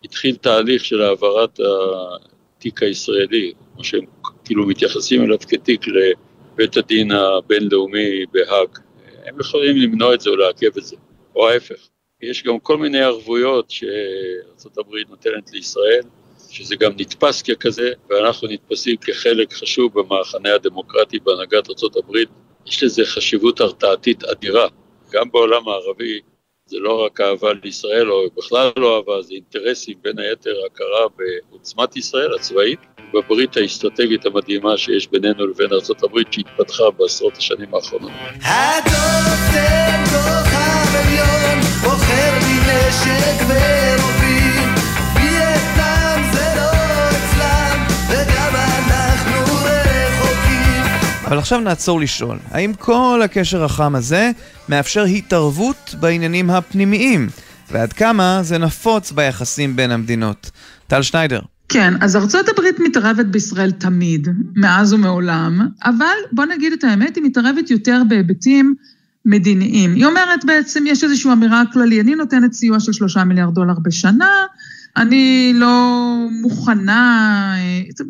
התחיל 0.03 0.35
תהליך 0.35 0.85
של 0.85 1.01
העברת 1.01 1.59
התיק 2.57 2.83
הישראלי, 2.83 3.53
כמו 3.73 3.83
שהם 3.83 4.05
כאילו 4.45 4.67
מתייחסים 4.67 5.23
אליו 5.23 5.39
כתיק 5.39 5.81
לבית 5.87 6.77
הדין 6.77 7.11
הבינלאומי 7.11 8.25
בהאג. 8.31 8.77
הם 9.25 9.39
יכולים 9.39 9.77
למנוע 9.77 10.13
את 10.13 10.21
זה 10.21 10.29
או 10.29 10.35
לעכב 10.35 10.77
את 10.77 10.83
זה, 10.83 10.95
או 11.35 11.49
ההפך. 11.49 11.92
יש 12.29 12.43
גם 12.43 12.59
כל 12.59 12.77
מיני 12.77 12.99
ערבויות 13.01 13.71
שארה"ב 13.71 14.95
נותנת 15.09 15.53
לישראל, 15.53 16.01
שזה 16.49 16.75
גם 16.75 16.91
נתפס 16.97 17.41
ככזה, 17.41 17.91
ואנחנו 18.09 18.47
נתפסים 18.47 18.97
כחלק 18.97 19.53
חשוב 19.53 19.99
במחנה 19.99 20.53
הדמוקרטי 20.53 21.19
בהנהגת 21.19 21.69
ארה"ב. 21.69 22.17
יש 22.67 22.83
לזה 22.83 23.05
חשיבות 23.05 23.61
הרתעתית 23.61 24.23
אדירה. 24.23 24.67
גם 25.11 25.31
בעולם 25.31 25.67
הערבי 25.67 26.19
זה 26.65 26.77
לא 26.79 27.05
רק 27.05 27.21
אהבה 27.21 27.53
לישראל, 27.63 28.11
או 28.11 28.25
בכלל 28.37 28.71
לא 28.77 28.97
אהבה, 28.97 29.21
זה 29.21 29.33
אינטרסים, 29.33 29.95
בין 30.01 30.19
היתר 30.19 30.55
הכרה 30.65 31.05
בעוצמת 31.17 31.95
ישראל 31.95 32.33
הצבאית, 32.35 32.79
בברית 33.13 33.57
האסטרטגית 33.57 34.25
המדהימה 34.25 34.77
שיש 34.77 35.07
בינינו 35.07 35.47
לבין 35.47 35.69
ארה"ב 35.71 36.19
שהתפתחה 36.31 36.91
בעשרות 36.91 37.37
השנים 37.37 37.75
האחרונות. 37.75 38.11
לי 38.41 40.02
נשק 42.73 43.43
ורובים, 43.47 44.69
וייטנאם 45.15 46.33
זה 46.33 46.53
לא 46.55 46.71
אצלם, 47.09 47.85
וגם 48.09 48.55
אנחנו 48.55 49.41
רחוקים. 49.53 50.83
אבל 51.27 51.37
עכשיו 51.37 51.59
נעצור 51.59 52.01
לשאול, 52.01 52.37
האם 52.51 52.73
כל 52.73 53.21
הקשר 53.23 53.63
החם 53.63 53.95
הזה 53.95 54.31
מאפשר 54.69 55.03
התערבות 55.03 55.95
בעניינים 55.99 56.49
הפנימיים? 56.49 57.29
ועד 57.71 57.93
כמה 57.93 58.39
זה 58.43 58.57
נפוץ 58.57 59.11
ביחסים 59.11 59.75
בין 59.75 59.91
המדינות? 59.91 60.51
טל 60.87 61.01
שניידר. 61.01 61.39
כן, 61.69 61.93
אז 62.01 62.15
ארצות 62.15 62.49
הברית 62.49 62.79
מתערבת 62.79 63.25
בישראל 63.25 63.71
תמיד, 63.71 64.27
מאז 64.55 64.93
ומעולם, 64.93 65.67
אבל 65.85 66.15
בוא 66.31 66.45
נגיד 66.45 66.73
את 66.73 66.83
האמת, 66.83 67.15
היא 67.15 67.23
מתערבת 67.23 67.71
יותר 67.71 68.01
בהיבטים 68.09 68.75
מדיניים. 69.25 69.95
היא 69.95 70.05
אומרת 70.05 70.45
בעצם, 70.45 70.83
יש 70.87 71.03
איזושהי 71.03 71.31
אמירה 71.31 71.63
כללית, 71.73 71.99
אני 71.99 72.15
נותנת 72.15 72.53
סיוע 72.53 72.79
של 72.79 72.93
שלושה 72.93 73.23
מיליארד 73.23 73.53
דולר 73.53 73.73
בשנה, 73.83 74.45
אני 74.97 75.51
לא 75.55 76.15
מוכנה, 76.41 77.55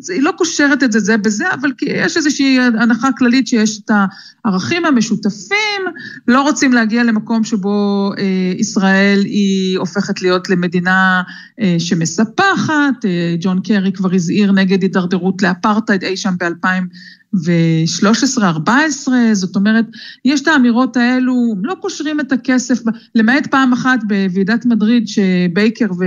היא 0.08 0.22
לא 0.22 0.30
קושרת 0.38 0.82
את 0.82 0.92
זה 0.92 1.00
זה 1.00 1.16
בזה, 1.16 1.44
אבל 1.54 1.72
יש 1.82 2.16
איזושהי 2.16 2.58
הנחה 2.60 3.08
כללית 3.18 3.48
שיש 3.48 3.80
את 3.84 3.90
הערכים 4.44 4.84
המשותפים, 4.84 5.82
לא 6.28 6.42
רוצים 6.42 6.72
להגיע 6.72 7.04
למקום 7.04 7.44
שבו 7.44 8.10
אה, 8.18 8.52
ישראל 8.58 9.20
היא 9.24 9.78
הופכת 9.78 10.22
להיות 10.22 10.50
למדינה 10.50 11.22
אה, 11.60 11.76
שמספחת, 11.78 13.04
אה, 13.04 13.34
ג'ון 13.40 13.60
קרי 13.60 13.92
כבר 13.92 14.14
הזהיר 14.14 14.52
נגד 14.52 14.82
הידרדרות 14.82 15.42
לאפרטהייד 15.42 16.04
אי 16.04 16.16
שם 16.16 16.34
ב-2000. 16.40 16.66
ו-13-14, 17.44 19.08
זאת 19.32 19.56
אומרת, 19.56 19.84
יש 20.24 20.42
את 20.42 20.48
האמירות 20.48 20.96
האלו, 20.96 21.54
לא 21.62 21.74
קושרים 21.74 22.20
את 22.20 22.32
הכסף, 22.32 22.78
למעט 23.14 23.46
פעם 23.46 23.72
אחת 23.72 23.98
בוועידת 24.08 24.66
מדריד 24.66 25.08
שבייקר 25.08 25.92
ו... 25.98 26.04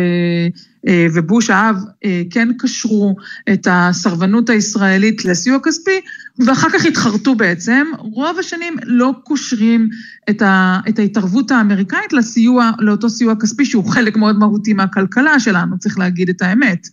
אה, 0.88 1.08
ובוש 1.14 1.50
האב 1.50 1.76
אה, 2.06 2.22
כן 2.30 2.50
קשרו 2.60 3.16
את 3.54 3.68
הסרבנות 3.72 4.50
הישראלית 4.50 5.26
לסיוע 5.26 5.60
כספי, 5.64 6.02
ואחר 6.40 6.70
כך 6.70 6.86
התחרטו 6.86 7.36
בעצם. 7.36 7.86
רוב 7.98 8.40
השנים 8.40 8.78
לא 8.84 9.14
קושרים 9.24 9.90
את, 10.30 10.42
ה, 10.42 10.80
את 10.90 11.00
ההתערבות 11.00 11.52
האמריקאית 11.52 12.14
לסיוע, 12.14 12.72
לאותו 12.80 13.10
סיוע 13.10 13.36
כספי 13.36 13.66
שהוא 13.66 13.86
חלק 13.86 14.18
מאוד 14.18 14.40
מהותי 14.40 14.74
מהכלכלה 14.74 15.40
שלנו, 15.40 15.80
צריך 15.80 16.00
להגיד 16.00 16.30
את 16.30 16.42
האמת. 16.42 16.88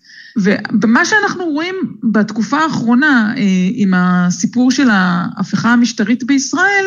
ומה 0.82 1.04
שאנחנו 1.04 1.44
רואים 1.44 1.74
בתקופה 2.02 2.58
האחרונה 2.58 3.34
אה, 3.36 3.42
עם 3.72 3.94
הסיפור 3.94 4.70
של 4.70 4.88
ההפיכה 4.90 5.72
המשטרית 5.72 6.24
בישראל, 6.24 6.86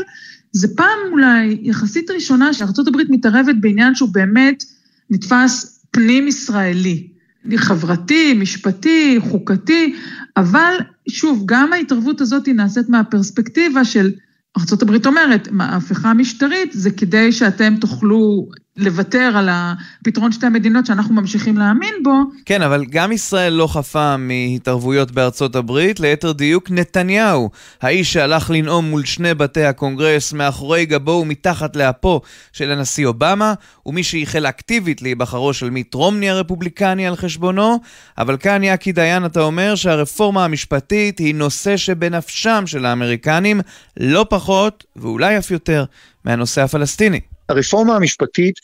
זה 0.51 0.67
פעם 0.75 0.97
אולי 1.11 1.57
יחסית 1.61 2.11
ראשונה 2.11 2.53
שארה"ב 2.53 2.97
מתערבת 3.09 3.55
בעניין 3.59 3.95
שהוא 3.95 4.09
באמת 4.09 4.63
נתפס 5.09 5.76
פנים-ישראלי, 5.97 7.07
חברתי, 7.55 8.33
משפטי, 8.33 9.17
חוקתי, 9.19 9.95
אבל 10.37 10.73
שוב, 11.09 11.43
גם 11.45 11.73
ההתערבות 11.73 12.21
הזאת 12.21 12.47
נעשית 12.47 12.89
מהפרספקטיבה 12.89 13.85
של, 13.85 14.11
ארה"ב 14.57 15.07
אומרת, 15.07 15.47
ההפיכה 15.59 16.09
המשטרית 16.09 16.71
זה 16.73 16.91
כדי 16.91 17.31
שאתם 17.31 17.75
תוכלו 17.81 18.49
לוותר 18.77 19.31
על 19.35 19.49
הפתרון 19.51 20.31
שתי 20.31 20.45
המדינות 20.45 20.85
שאנחנו 20.85 21.15
ממשיכים 21.15 21.57
להאמין 21.57 21.93
בו. 22.03 22.11
כן, 22.45 22.61
אבל 22.61 22.85
גם 22.85 23.11
ישראל 23.11 23.53
לא 23.53 23.67
חפה 23.67 24.15
מהתערבויות 24.17 25.11
בארצות 25.11 25.55
הברית, 25.55 25.99
ליתר 25.99 26.31
דיוק 26.31 26.71
נתניהו, 26.71 27.49
האיש 27.81 28.13
שהלך 28.13 28.49
לנאום 28.49 28.85
מול 28.85 29.05
שני 29.05 29.33
בתי 29.33 29.63
הקונגרס 29.63 30.33
מאחורי 30.33 30.85
גבו 30.85 31.11
ומתחת 31.11 31.75
לאפו 31.75 32.21
של 32.53 32.71
הנשיא 32.71 33.05
אובמה, 33.05 33.53
ומי 33.85 34.03
שייחל 34.03 34.45
אקטיבית 34.45 35.01
להיבחרו 35.01 35.53
של 35.53 35.69
מיט 35.69 35.93
רומני 35.93 36.29
הרפובליקני 36.29 37.07
על 37.07 37.15
חשבונו, 37.15 37.79
אבל 38.17 38.37
כאן 38.37 38.63
יאקי 38.63 38.91
דיין 38.91 39.25
אתה 39.25 39.41
אומר 39.41 39.75
שהרפורמה 39.75 40.45
המשפטית 40.45 41.19
היא 41.19 41.35
נושא 41.35 41.77
שבנפשם 41.77 42.63
של 42.65 42.85
האמריקנים 42.85 43.61
לא 43.99 44.25
פחות, 44.29 44.83
ואולי 44.95 45.37
אף 45.37 45.51
יותר, 45.51 45.85
מהנושא 46.25 46.61
הפלסטיני. 46.61 47.19
הרפורמה 47.49 47.95
המשפטית 47.95 48.55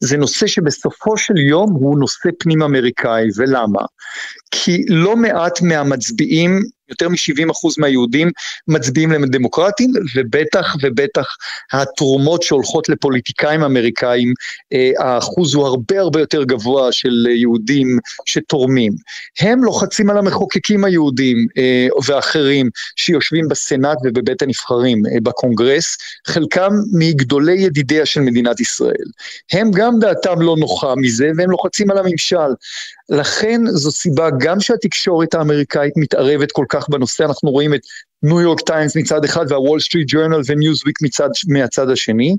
זה 0.00 0.16
נושא 0.16 0.46
שבסופו 0.46 1.16
של 1.16 1.36
יום 1.36 1.70
הוא 1.72 1.98
נושא 1.98 2.28
פנים 2.38 2.62
אמריקאי, 2.62 3.28
ולמה? 3.36 3.82
כי 4.50 4.84
לא 4.88 5.16
מעט 5.16 5.62
מהמצביעים 5.62 6.62
יותר 6.92 7.08
מ-70% 7.08 7.74
מהיהודים 7.78 8.30
מצביעים 8.68 9.12
לדמוקרטים, 9.12 9.92
ובטח 10.16 10.76
ובטח 10.82 11.36
התרומות 11.72 12.42
שהולכות 12.42 12.88
לפוליטיקאים 12.88 13.62
אמריקאים, 13.62 14.34
אה, 14.72 14.90
האחוז 14.98 15.54
הוא 15.54 15.66
הרבה 15.66 16.00
הרבה 16.00 16.20
יותר 16.20 16.44
גבוה 16.44 16.92
של 16.92 17.26
יהודים 17.30 17.98
שתורמים. 18.26 18.92
הם 19.40 19.64
לוחצים 19.64 20.10
על 20.10 20.18
המחוקקים 20.18 20.84
היהודים 20.84 21.46
אה, 21.58 21.86
ואחרים 22.06 22.70
שיושבים 22.96 23.48
בסנאט 23.48 23.98
ובבית 24.04 24.42
הנבחרים 24.42 25.02
אה, 25.06 25.20
בקונגרס, 25.22 25.96
חלקם 26.26 26.72
מגדולי 26.92 27.52
ידידיה 27.52 28.06
של 28.06 28.20
מדינת 28.20 28.60
ישראל. 28.60 29.06
הם 29.52 29.70
גם 29.70 29.98
דעתם 30.00 30.40
לא 30.40 30.56
נוחה 30.58 30.94
מזה 30.96 31.30
והם 31.36 31.50
לוחצים 31.50 31.90
על 31.90 31.98
הממשל. 31.98 32.52
לכן 33.10 33.60
זו 33.66 33.90
סיבה 33.90 34.28
גם 34.38 34.60
שהתקשורת 34.60 35.34
האמריקאית 35.34 35.96
מתערבת 35.96 36.52
כל 36.52 36.64
כך 36.68 36.88
בנושא, 36.88 37.24
אנחנו 37.24 37.50
רואים 37.50 37.74
את 37.74 37.80
ניו 38.22 38.40
יורק 38.40 38.60
טיימס 38.60 38.96
מצד 38.96 39.24
אחד 39.24 39.46
והוול 39.48 39.80
סטריט 39.80 40.06
ג'ורנל 40.10 40.40
וניוזוויק 40.46 40.98
מהצד 41.48 41.90
השני, 41.90 42.36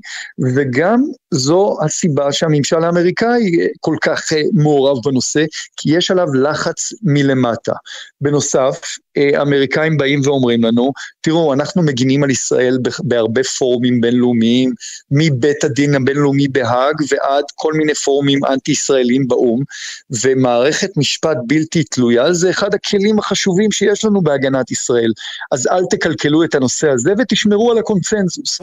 וגם 0.54 1.02
זו 1.30 1.76
הסיבה 1.84 2.32
שהממשל 2.32 2.84
האמריקאי 2.84 3.60
אה, 3.60 3.66
כל 3.80 3.96
כך 4.00 4.32
אה, 4.32 4.42
מעורב 4.52 4.96
בנושא, 5.04 5.44
כי 5.76 5.96
יש 5.96 6.10
עליו 6.10 6.34
לחץ 6.34 6.92
מלמטה. 7.02 7.72
בנוסף, 8.20 8.80
האמריקאים 9.16 9.96
באים 9.96 10.20
ואומרים 10.24 10.64
לנו, 10.64 10.92
תראו, 11.20 11.52
אנחנו 11.52 11.82
מגינים 11.82 12.24
על 12.24 12.30
ישראל 12.30 12.78
בהרבה 12.98 13.44
פורומים 13.58 14.00
בינלאומיים, 14.00 14.72
מבית 15.10 15.64
הדין 15.64 15.94
הבינלאומי 15.94 16.48
בהאג 16.48 16.94
ועד 17.08 17.44
כל 17.54 17.72
מיני 17.72 17.94
פורומים 17.94 18.44
אנטי-ישראלים 18.44 19.28
באו"ם, 19.28 19.62
ומערכת 20.22 20.96
משפט 20.96 21.36
בלתי 21.46 21.84
תלויה 21.84 22.32
זה 22.32 22.50
אחד 22.50 22.74
הכלים 22.74 23.18
החשובים 23.18 23.72
שיש 23.72 24.04
לנו 24.04 24.22
בהגנת 24.22 24.70
ישראל. 24.70 25.12
אז 25.52 25.66
אל 25.66 25.84
תקלקלו 25.90 26.44
את 26.44 26.54
הנושא 26.54 26.90
הזה 26.90 27.12
ותשמרו 27.18 27.72
על 27.72 27.78
הקונצנזוס. 27.78 28.60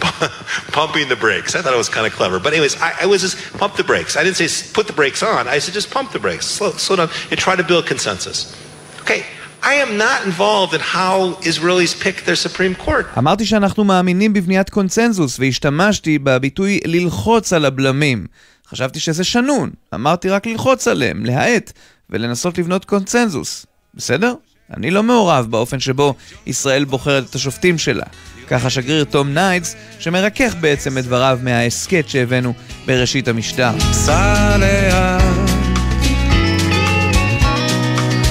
Pumping 0.00 1.08
the 1.08 1.16
brakes. 1.16 1.54
I 1.54 1.62
thought 1.62 1.74
it 1.74 1.76
was 1.76 1.88
kind 1.88 2.06
of 2.06 2.12
clever. 2.12 2.38
But 2.38 2.52
anyways, 2.52 2.80
I, 2.80 2.92
I, 3.02 3.06
was 3.06 3.20
just 3.22 3.36
pump 3.58 3.76
the 3.76 3.84
brakes. 3.84 4.16
I 4.16 4.22
didn't 4.24 4.36
say 4.36 4.48
put 4.72 4.86
the 4.86 4.92
brakes 4.92 5.22
on. 5.22 5.48
I 5.48 5.58
said 5.58 5.74
just 5.74 5.90
pump 5.90 6.12
the 6.12 6.18
brakes, 6.18 6.46
slow, 6.46 6.70
slow 6.72 6.96
down, 6.96 7.10
and 7.30 7.38
try 7.38 7.56
to 7.56 7.64
build 7.64 7.86
consensus. 7.86 8.54
Okay. 9.00 9.24
I 9.62 9.74
am 9.74 9.96
not 9.98 10.24
involved 10.24 10.72
in 10.74 10.80
how 10.80 11.34
Israelis 11.42 11.92
pick 12.04 12.24
their 12.24 12.36
Supreme 12.36 12.74
Court. 12.74 13.06
אמרתי 13.18 13.46
שאנחנו 13.46 13.84
מאמינים 13.84 14.32
בבניית 14.32 14.70
קונצנזוס, 14.70 15.40
והשתמשתי 15.40 16.18
בביטוי 16.18 16.80
ללחוץ 16.84 17.52
על 17.52 17.64
הבלמים. 17.64 18.26
חשבתי 18.68 19.00
שזה 19.00 19.24
שנון, 19.24 19.70
אמרתי 19.94 20.28
רק 20.28 20.46
ללחוץ 20.46 20.88
עליהם, 20.88 21.26
להאט, 21.26 21.72
ולנסות 22.10 22.58
לבנות 22.58 22.84
קונצנזוס. 22.84 23.66
בסדר? 23.94 24.34
אני 24.76 24.90
לא 24.90 25.02
מעורב 25.02 25.46
באופן 25.50 25.80
שבו 25.80 26.14
ישראל 26.46 26.84
בוחרת 26.84 27.30
את 27.30 27.34
השופטים 27.34 27.78
שלה. 27.78 28.04
ככה 28.48 28.70
השגריר 28.70 29.04
טום 29.04 29.34
ניידס, 29.34 29.76
שמרכך 29.98 30.54
בעצם 30.60 30.98
את 30.98 31.04
דבריו 31.04 31.38
מההסכת 31.42 32.08
שהבאנו 32.08 32.54
בראשית 32.86 33.28
המשטר. 33.28 33.70
סע 33.92 34.56
לאט, 34.60 35.22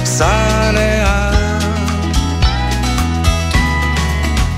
סע 0.04 0.72
לאט. 0.74 1.28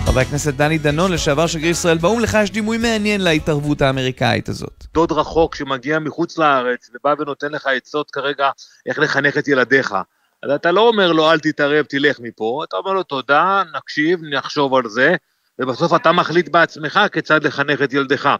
חבר 0.05 0.19
הכנסת 0.19 0.53
דני 0.53 0.77
דנון, 0.77 1.11
לשעבר 1.11 1.47
שגריר 1.47 1.71
ישראל 1.71 1.97
באו"ם, 1.97 2.19
לך 2.19 2.37
יש 2.43 2.51
דימוי 2.51 2.77
מעניין 2.77 3.21
להתערבות 3.21 3.81
האמריקאית 3.81 4.49
הזאת. 4.49 4.85
דוד 4.93 5.11
רחוק 5.11 5.55
שמגיע 5.55 5.99
מחוץ 5.99 6.37
לארץ 6.37 6.89
ובא 6.93 7.13
ונותן 7.19 7.51
לך 7.51 7.67
עצות 7.67 8.11
כרגע 8.11 8.49
איך 8.85 8.99
לחנך 8.99 9.37
את 9.37 9.47
ילדיך. 9.47 9.95
אז 10.43 10.51
אתה 10.51 10.71
לא 10.71 10.87
אומר 10.87 11.11
לו 11.11 11.31
אל 11.31 11.39
תתערב, 11.39 11.85
תלך 11.85 12.19
מפה, 12.19 12.63
אתה 12.67 12.77
אומר 12.77 12.93
לו 12.93 13.03
תודה, 13.03 13.63
נקשיב, 13.77 14.19
נחשוב 14.23 14.75
על 14.75 14.89
זה, 14.89 15.15
ובסוף 15.59 15.95
אתה 15.95 16.11
מחליט 16.11 16.49
בעצמך 16.49 16.99
כיצד 17.11 17.43
לחנך 17.43 17.81
את 17.81 17.93
ילדך. 17.93 18.25
אה, 18.25 18.35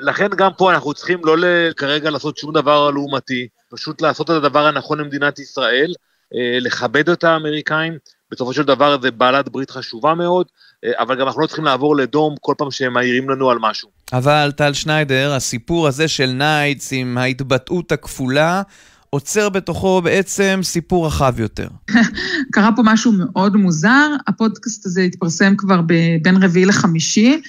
לכן 0.00 0.28
גם 0.36 0.50
פה 0.58 0.72
אנחנו 0.72 0.94
צריכים 0.94 1.20
לא 1.24 1.36
כרגע 1.76 2.10
לעשות 2.10 2.36
שום 2.36 2.52
דבר 2.52 2.90
לעומתי, 2.90 3.48
פשוט 3.70 4.02
לעשות 4.02 4.30
את 4.30 4.34
הדבר 4.34 4.66
הנכון 4.66 5.00
למדינת 5.00 5.38
ישראל, 5.38 5.92
אה, 6.34 6.58
לכבד 6.60 7.08
את 7.08 7.24
האמריקאים, 7.24 7.98
בסופו 8.30 8.52
של 8.52 8.62
דבר 8.62 9.00
זה 9.02 9.10
בעלת 9.10 9.48
ברית 9.48 9.70
חשובה 9.70 10.14
מאוד, 10.14 10.46
אה, 10.84 10.90
אבל 10.98 11.20
גם 11.20 11.26
אנחנו 11.26 11.40
לא 11.40 11.46
צריכים 11.46 11.64
לעבור 11.64 11.96
לדום 11.96 12.34
כל 12.40 12.54
פעם 12.58 12.70
שהם 12.70 12.92
מעירים 12.92 13.30
לנו 13.30 13.50
על 13.50 13.58
משהו. 13.60 13.88
אבל 14.12 14.52
טל 14.56 14.72
שניידר, 14.72 15.32
הסיפור 15.32 15.88
הזה 15.88 16.08
של 16.08 16.26
ניידס 16.26 16.92
עם 16.92 17.18
ההתבטאות 17.18 17.92
הכפולה, 17.92 18.62
אוצר 19.10 19.48
בתוכו 19.48 20.02
בעצם 20.02 20.60
סיפור 20.62 21.06
רחב 21.06 21.40
יותר. 21.40 21.68
קרה 22.52 22.70
פה 22.76 22.82
משהו 22.84 23.12
מאוד 23.12 23.56
מוזר, 23.56 24.16
הפודקאסט 24.26 24.86
הזה 24.86 25.02
התפרסם 25.02 25.56
כבר 25.56 25.80
בין 26.22 26.36
רביעי 26.42 26.66
לחמישי, 26.66 27.40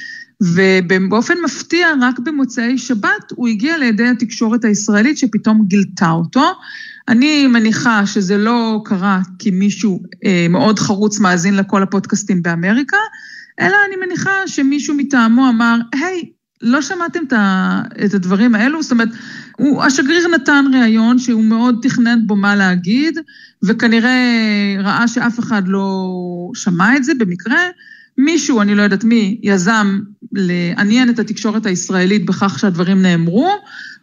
ובאופן 0.42 1.34
מפתיע, 1.46 1.88
רק 2.02 2.20
במוצאי 2.20 2.78
שבת 2.78 3.32
הוא 3.36 3.48
הגיע 3.48 3.78
לידי 3.78 4.08
התקשורת 4.08 4.66
הישראלית 4.66 5.18
שפתאום 5.18 5.66
גילתה 5.68 6.10
אותו. 6.10 6.44
אני 7.08 7.48
מניחה 7.48 8.06
שזה 8.06 8.38
לא 8.38 8.82
קרה 8.86 9.20
כי 9.40 9.52
מישהו 9.52 10.04
אה, 10.26 10.48
מאוד 10.50 10.80
חרוץ 10.80 11.20
מאזין 11.20 11.56
לכל 11.56 11.84
הפודקאסטים 11.84 12.42
באמריקה, 12.42 12.98
אלא 13.60 13.76
אני 13.88 14.06
מניחה 14.06 14.32
שמישהו 14.48 14.96
מטעמו 14.96 15.50
אמר, 15.50 15.78
היי, 15.94 16.32
לא 16.62 16.82
שמעתם 16.82 17.20
את 18.06 18.14
הדברים 18.14 18.56
האלו? 18.56 18.84
זאת 18.84 18.92
אומרת, 18.92 19.10
הוא, 19.58 19.84
השגריר 19.84 20.28
נתן 20.28 20.66
ראיון 20.74 21.20
שהוא 21.20 21.44
מאוד 21.44 21.80
תכנן 21.82 22.20
בו 22.28 22.36
מה 22.36 22.56
להגיד, 22.56 23.20
וכנראה 23.64 24.76
ראה 24.80 25.08
שאף 25.08 25.40
אחד 25.40 25.64
לא 25.66 26.12
שמע 26.54 26.96
את 26.96 27.04
זה 27.04 27.14
במקרה. 27.14 27.60
מישהו, 28.18 28.62
אני 28.62 28.76
לא 28.76 28.82
יודעת 28.82 29.04
מי, 29.04 29.40
יזם 29.44 30.00
לעניין 30.32 31.10
את 31.10 31.20
התקשורת 31.20 31.66
הישראלית 31.66 32.26
בכך 32.26 32.60
שהדברים 32.60 33.02
נאמרו, 33.02 33.50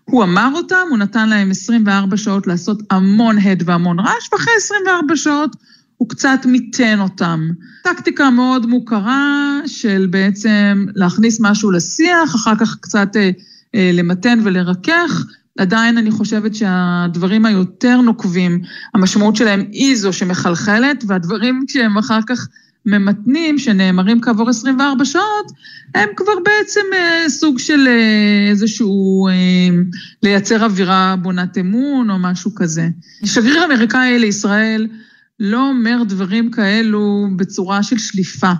הוא 0.04 0.24
אמר 0.24 0.50
אותם, 0.54 0.86
הוא 0.90 0.98
נתן 0.98 1.28
להם 1.28 1.50
24 1.50 2.16
שעות 2.16 2.46
לעשות 2.46 2.82
המון 2.90 3.38
הד 3.38 3.62
והמון 3.66 4.00
רעש, 4.00 4.32
ואחרי 4.32 4.52
24 4.56 5.16
שעות 5.16 5.56
הוא 5.98 6.08
קצת 6.08 6.40
מיתן 6.44 7.00
אותם. 7.00 7.48
טקטיקה 7.84 8.30
מאוד 8.30 8.66
מוכרה 8.66 9.60
של 9.66 10.06
בעצם 10.10 10.86
להכניס 10.94 11.38
משהו 11.40 11.70
לשיח, 11.70 12.34
אחר 12.34 12.56
כך 12.60 12.76
קצת 12.80 13.16
אה, 13.16 13.30
אה, 13.74 13.90
למתן 13.94 14.38
ולרכך, 14.44 15.24
עדיין 15.58 15.98
אני 15.98 16.10
חושבת 16.10 16.54
שהדברים 16.54 17.46
היותר 17.46 18.00
נוקבים, 18.00 18.60
המשמעות 18.94 19.36
שלהם 19.36 19.64
היא 19.72 19.96
זו 19.96 20.12
שמחלחלת, 20.12 21.04
והדברים 21.06 21.64
שהם 21.68 21.98
אחר 21.98 22.20
כך 22.26 22.48
ממתנים, 22.86 23.58
שנאמרים 23.58 24.20
כעבור 24.20 24.48
24 24.48 25.04
שעות, 25.04 25.52
הם 25.94 26.08
כבר 26.16 26.32
בעצם 26.44 26.80
אה, 26.94 27.28
סוג 27.28 27.58
של 27.58 27.88
אה, 27.88 28.50
איזשהו, 28.50 29.28
אה, 29.28 29.34
לייצר 30.22 30.64
אווירה 30.64 31.16
בונת 31.22 31.58
אמון 31.58 32.10
או 32.10 32.18
משהו 32.18 32.54
כזה. 32.54 32.88
שגריר 33.24 33.64
אמריקאי 33.64 34.18
לישראל 34.18 34.86
לא 35.40 35.68
אומר 35.68 36.02
דברים 36.08 36.50
כאלו 36.50 37.26
בצורה 37.36 37.82
של 37.82 37.98
שליפה. 37.98 38.52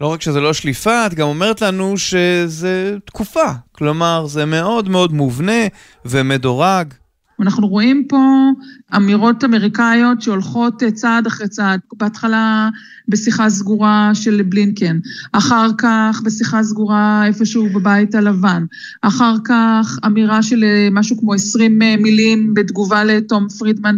לא 0.00 0.06
רק 0.06 0.22
שזה 0.22 0.40
לא 0.40 0.52
שליפה, 0.52 1.06
את 1.06 1.14
גם 1.14 1.26
אומרת 1.26 1.62
לנו 1.62 1.98
שזה 1.98 2.96
תקופה. 3.04 3.52
כלומר, 3.72 4.26
זה 4.26 4.44
מאוד 4.44 4.88
מאוד 4.88 5.12
מובנה 5.12 5.66
ומדורג. 6.04 6.94
אנחנו 7.40 7.68
רואים 7.68 8.04
פה 8.08 8.50
אמירות 8.96 9.44
אמריקאיות 9.44 10.22
שהולכות 10.22 10.82
צעד 10.94 11.26
אחרי 11.26 11.48
צעד. 11.48 11.80
בהתחלה 11.96 12.68
בשיחה 13.08 13.50
סגורה 13.50 14.10
של 14.14 14.42
בלינקן, 14.42 14.98
אחר 15.32 15.68
כך 15.78 16.20
בשיחה 16.24 16.62
סגורה 16.62 17.26
איפשהו 17.26 17.68
בבית 17.74 18.14
הלבן, 18.14 18.64
אחר 19.02 19.34
כך 19.44 19.98
אמירה 20.06 20.42
של 20.42 20.64
משהו 20.90 21.18
כמו 21.20 21.34
20 21.34 21.78
מילים 21.78 22.54
בתגובה 22.54 23.04
לתום 23.04 23.48
פרידמן 23.48 23.96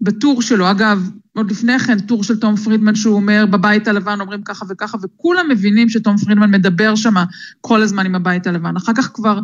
בטור 0.00 0.42
שלו. 0.42 0.70
אגב, 0.70 1.10
עוד 1.36 1.50
לפני 1.50 1.78
כן, 1.78 1.98
טור 1.98 2.24
של 2.24 2.40
תום 2.40 2.56
פרידמן 2.56 2.94
שהוא 2.94 3.14
אומר, 3.14 3.46
בבית 3.50 3.88
הלבן 3.88 4.20
אומרים 4.20 4.42
ככה 4.42 4.64
וככה, 4.68 4.98
וכולם 5.02 5.48
מבינים 5.50 5.88
שתום 5.88 6.16
פרידמן 6.16 6.50
מדבר 6.50 6.94
שם 6.94 7.14
כל 7.60 7.82
הזמן 7.82 8.06
עם 8.06 8.14
הבית 8.14 8.46
הלבן. 8.46 8.76
אחר 8.76 8.92
כך 8.96 9.10
כבר, 9.14 9.40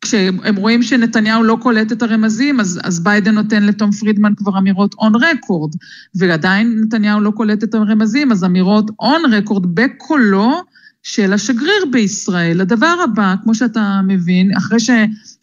כשהם 0.00 0.56
רואים 0.56 0.82
שנתניהו 0.82 1.42
לא 1.42 1.58
קולט 1.62 1.92
את 1.92 2.02
הרמזים, 2.02 2.60
אז, 2.60 2.80
אז 2.82 3.00
ביידן 3.00 3.34
נותן 3.34 3.62
לטום 3.62 3.92
פרידמן 3.92 4.34
כבר 4.34 4.58
אמירות 4.58 4.94
on 4.94 5.12
record, 5.14 5.72
ועדיין 6.14 6.80
נתניהו 6.84 7.20
לא 7.20 7.30
קולט 7.30 7.64
את 7.64 7.74
הרמזים, 7.74 8.32
אז 8.32 8.44
אמירות 8.44 8.90
on 9.00 9.22
record 9.32 9.74
בקולו, 9.74 10.62
של 11.04 11.32
השגריר 11.32 11.84
בישראל. 11.92 12.60
הדבר 12.60 12.96
הבא, 13.04 13.34
כמו 13.42 13.54
שאתה 13.54 14.00
מבין, 14.06 14.56
אחרי 14.56 14.80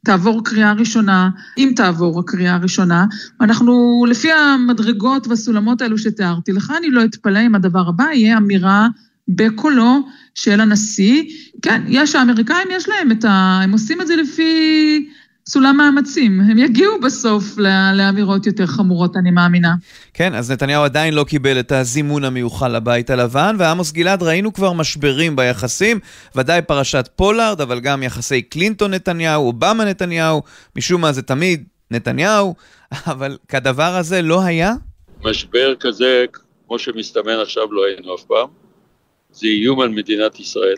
שתעבור 0.05 0.43
קריאה 0.43 0.73
ראשונה, 0.73 1.29
אם 1.57 1.73
תעבור 1.75 2.19
הקריאה 2.19 2.55
הראשונה, 2.55 3.05
אנחנו, 3.41 4.05
לפי 4.09 4.31
המדרגות 4.31 5.27
והסולמות 5.27 5.81
האלו 5.81 5.97
שתיארתי 5.97 6.51
לך, 6.51 6.73
אני 6.77 6.89
לא 6.89 7.05
אתפלא 7.05 7.39
אם 7.45 7.55
הדבר 7.55 7.89
הבא 7.89 8.05
יהיה 8.13 8.37
אמירה 8.37 8.87
בקולו 9.27 10.07
של 10.35 10.61
הנשיא. 10.61 11.23
כן, 11.61 11.81
יש, 11.87 12.15
האמריקאים 12.15 12.67
יש 12.71 12.89
להם 12.89 13.11
את 13.11 13.25
ה... 13.25 13.59
הם 13.63 13.71
עושים 13.71 14.01
את 14.01 14.07
זה 14.07 14.15
לפי 14.15 15.09
סולם 15.47 15.77
מאמצים. 15.77 16.41
הם 16.41 16.57
יגיעו 16.57 16.99
בסוף 17.01 17.57
לאמירות 17.93 18.45
יותר 18.45 18.65
חמורות, 18.65 19.17
אני 19.17 19.31
מאמינה. 19.31 19.75
כן, 20.13 20.35
אז 20.35 20.51
נתניהו 20.51 20.83
עדיין 20.83 21.13
לא 21.13 21.23
קיבל 21.23 21.59
את 21.59 21.71
הזימון 21.71 22.23
המיוחל 22.23 22.75
לבית 22.75 23.09
הלבן, 23.09 23.55
ועמוס 23.59 23.91
גלעד, 23.91 24.23
ראינו 24.23 24.53
כבר 24.53 24.73
משברים 24.73 25.35
ביחסים, 25.35 25.99
ודאי 26.35 26.61
פרשת 26.61 27.09
פולארד, 27.15 27.61
אבל 27.61 27.79
גם 27.79 28.03
יחסי 28.03 28.41
קלינטון-נתניהו, 28.41 29.45
אובמה-נתניהו, 29.45 30.41
משום 30.75 31.01
מה 31.01 31.11
זה 31.11 31.21
תמיד 31.21 31.63
נתניהו, 31.91 32.55
אבל 33.11 33.37
כדבר 33.47 33.95
הזה 33.95 34.21
לא 34.21 34.41
היה? 34.41 34.73
משבר 35.23 35.73
כזה, 35.79 36.25
כמו 36.67 36.79
שמסתמן 36.79 37.39
עכשיו, 37.41 37.73
לא 37.73 37.81
היינו 37.85 38.15
אף 38.15 38.23
פעם. 38.23 38.47
זה 39.31 39.47
איום 39.47 39.79
על 39.81 39.89
מדינת 39.89 40.39
ישראל. 40.39 40.75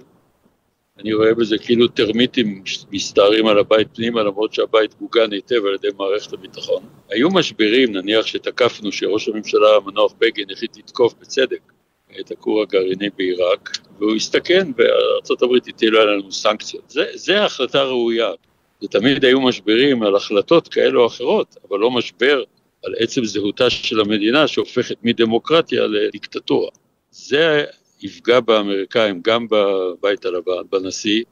אני 0.99 1.13
רואה 1.13 1.33
בזה 1.33 1.57
כאילו 1.57 1.87
טרמיטים 1.87 2.63
מסתערים 2.91 3.47
על 3.47 3.59
הבית 3.59 3.87
פנימה, 3.95 4.23
למרות 4.23 4.53
שהבית 4.53 5.01
מוגן 5.01 5.31
היטב 5.33 5.65
על 5.65 5.73
ידי 5.73 5.87
מערכת 5.97 6.33
הביטחון. 6.33 6.83
היו 7.09 7.29
משברים, 7.29 7.91
נניח 7.91 8.25
שתקפנו 8.25 8.91
שראש 8.91 9.29
הממשלה 9.29 9.75
המנוח 9.75 10.13
בגין 10.19 10.45
החליט 10.51 10.77
לתקוף 10.77 11.13
בצדק 11.21 11.59
את 12.19 12.31
הכור 12.31 12.61
הגרעיני 12.61 13.09
בעיראק, 13.17 13.77
והוא 13.99 14.15
הסתכן 14.15 14.71
וארה"ב 14.77 15.55
הטילו 15.67 16.01
עלינו 16.01 16.31
סנקציות. 16.31 16.89
זה, 16.89 17.05
זה 17.13 17.43
החלטה 17.43 17.83
ראויה. 17.83 18.31
תמיד 18.89 19.25
היו 19.25 19.41
משברים 19.41 20.03
על 20.03 20.15
החלטות 20.15 20.67
כאלו 20.67 21.01
או 21.01 21.07
אחרות, 21.07 21.55
אבל 21.69 21.79
לא 21.79 21.91
משבר 21.91 22.43
על 22.85 22.93
עצם 22.99 23.25
זהותה 23.25 23.69
של 23.69 23.99
המדינה 23.99 24.47
שהופכת 24.47 24.95
מדמוקרטיה 25.03 25.87
לדיקטטורה. 25.87 26.69
זה 27.11 27.63
יפגע 28.03 28.39
באמריקאים, 28.39 29.21
גם 29.23 29.47
בבית 29.49 30.25
הלבן, 30.25 30.61
בנשיא, 30.71 31.23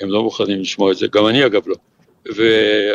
הם 0.00 0.08
לא 0.08 0.22
מוכנים 0.22 0.60
לשמוע 0.60 0.92
את 0.92 0.96
זה, 0.96 1.06
גם 1.06 1.26
אני 1.26 1.46
אגב 1.46 1.68
לא, 1.68 1.74
ו... 2.36 2.42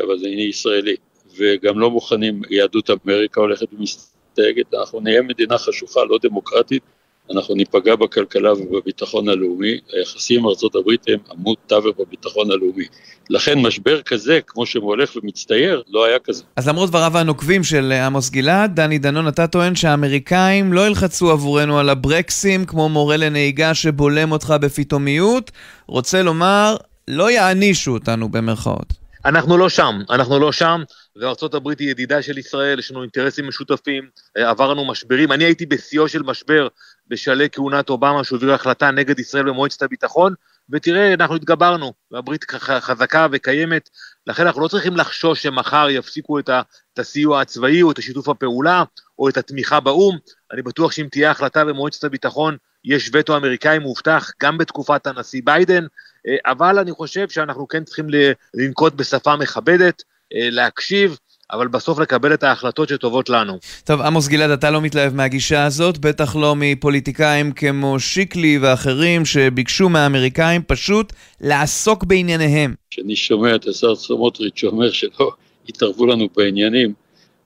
אבל 0.05 0.15
אני 0.23 0.41
ישראלי, 0.41 0.95
וגם 1.37 1.79
לא 1.79 1.91
מוכנים, 1.91 2.41
יהדות 2.49 2.89
אמריקה 2.89 3.41
הולכת 3.41 3.67
ומסתייגת, 3.73 4.73
אנחנו 4.73 4.99
נהיה 4.99 5.21
מדינה 5.21 5.57
חשוכה, 5.57 6.03
לא 6.03 6.17
דמוקרטית, 6.21 6.83
אנחנו 7.31 7.55
ניפגע 7.55 7.95
בכלכלה 7.95 8.53
ובביטחון 8.53 9.29
הלאומי, 9.29 9.79
היחסים 9.93 10.39
עם 10.39 10.45
ארה"ב 10.45 10.89
הם 11.07 11.19
עמוד 11.31 11.57
תווך 11.67 11.95
בביטחון 11.99 12.51
הלאומי. 12.51 12.85
לכן 13.29 13.59
משבר 13.59 14.01
כזה, 14.01 14.39
כמו 14.47 14.65
שהוא 14.65 14.85
הולך 14.85 15.15
ומצטייר, 15.15 15.81
לא 15.89 16.05
היה 16.05 16.19
כזה. 16.19 16.43
אז 16.55 16.67
למרות 16.67 16.89
דבריו 16.89 17.17
הנוקבים 17.17 17.63
של 17.63 17.91
עמוס 17.91 18.29
גלעד, 18.29 18.75
דני 18.75 18.97
דנון, 18.97 19.27
אתה 19.27 19.47
טוען 19.47 19.75
שהאמריקאים 19.75 20.73
לא 20.73 20.87
ילחצו 20.87 21.31
עבורנו 21.31 21.79
על 21.79 21.89
הברקסים 21.89 22.65
כמו 22.65 22.89
מורה 22.89 23.17
לנהיגה 23.17 23.73
שבולם 23.73 24.31
אותך 24.31 24.53
בפתאומיות, 24.61 25.51
רוצה 25.87 26.23
לומר, 26.23 26.75
לא 27.07 27.31
יענישו 27.31 27.91
אותנו 27.91 28.29
במרכאות. 28.29 29.03
אנחנו 29.25 29.57
לא 29.57 29.69
שם, 29.69 29.99
אנחנו 30.09 30.39
לא 30.39 30.51
שם, 30.51 30.83
וארצות 31.15 31.53
הברית 31.53 31.79
היא 31.79 31.89
ידידה 31.89 32.21
של 32.21 32.37
ישראל, 32.37 32.79
יש 32.79 32.91
לנו 32.91 33.01
אינטרסים 33.01 33.47
משותפים, 33.47 34.03
עברנו 34.35 34.85
משברים, 34.85 35.31
אני 35.31 35.43
הייתי 35.43 35.65
בשיאו 35.65 36.07
של 36.07 36.23
משבר 36.23 36.67
בשלהי 37.07 37.49
כהונת 37.51 37.89
אובמה, 37.89 38.23
שהוא 38.23 38.37
העביר 38.37 38.53
החלטה 38.53 38.91
נגד 38.91 39.19
ישראל 39.19 39.43
במועצת 39.43 39.81
הביטחון, 39.81 40.33
ותראה, 40.69 41.13
אנחנו 41.13 41.35
התגברנו, 41.35 41.93
והברית 42.11 42.45
חזקה 42.79 43.27
וקיימת, 43.31 43.89
לכן 44.27 44.45
אנחנו 44.45 44.61
לא 44.61 44.67
צריכים 44.67 44.97
לחשוש 44.97 45.43
שמחר 45.43 45.87
יפסיקו 45.89 46.39
את, 46.39 46.49
הסיוע 46.97 47.41
הצבאי 47.41 47.81
או 47.81 47.91
את 47.91 47.97
השיתוף 47.97 48.29
הפעולה 48.29 48.83
או 49.19 49.29
את 49.29 49.37
התמיכה 49.37 49.79
באו"ם, 49.79 50.17
אני 50.51 50.61
בטוח 50.61 50.91
שאם 50.91 51.07
תהיה 51.11 51.31
החלטה 51.31 51.65
במועצת 51.65 52.03
הביטחון, 52.03 52.57
יש 52.85 53.09
וטו 53.13 53.37
אמריקאי 53.37 53.79
מובטח 53.79 54.31
גם 54.41 54.57
בתקופת 54.57 55.07
הנשיא 55.07 55.41
ביידן, 55.43 55.85
אה, 56.27 56.51
אבל 56.51 56.79
אני 56.79 56.91
חושב 56.91 57.29
שאנחנו 57.29 57.67
כן 57.67 57.83
צריכים 57.83 58.07
לנקוט 58.53 58.93
בשפה 58.93 59.35
מכבדת, 59.35 60.03
אה, 60.33 60.49
להקשיב, 60.51 61.17
אבל 61.53 61.67
בסוף 61.67 61.99
לקבל 61.99 62.33
את 62.33 62.43
ההחלטות 62.43 62.89
שטובות 62.89 63.29
לנו. 63.29 63.57
טוב, 63.83 64.01
עמוס 64.01 64.27
גלעד, 64.27 64.49
אתה 64.49 64.71
לא 64.71 64.81
מתלהב 64.81 65.15
מהגישה 65.15 65.65
הזאת, 65.65 65.97
בטח 65.97 66.35
לא 66.35 66.55
מפוליטיקאים 66.57 67.51
כמו 67.51 67.99
שיקלי 67.99 68.57
ואחרים 68.61 69.25
שביקשו 69.25 69.89
מהאמריקאים 69.89 70.61
פשוט 70.67 71.13
לעסוק 71.41 72.03
בענייניהם. 72.03 72.73
כשאני 72.89 73.15
שומע 73.15 73.55
את 73.55 73.67
השר 73.67 73.95
סמוטריץ' 73.95 74.53
שאומר 74.55 74.91
שלא 74.91 75.31
יתערבו 75.67 76.05
לנו 76.05 76.27
בעניינים, 76.37 76.93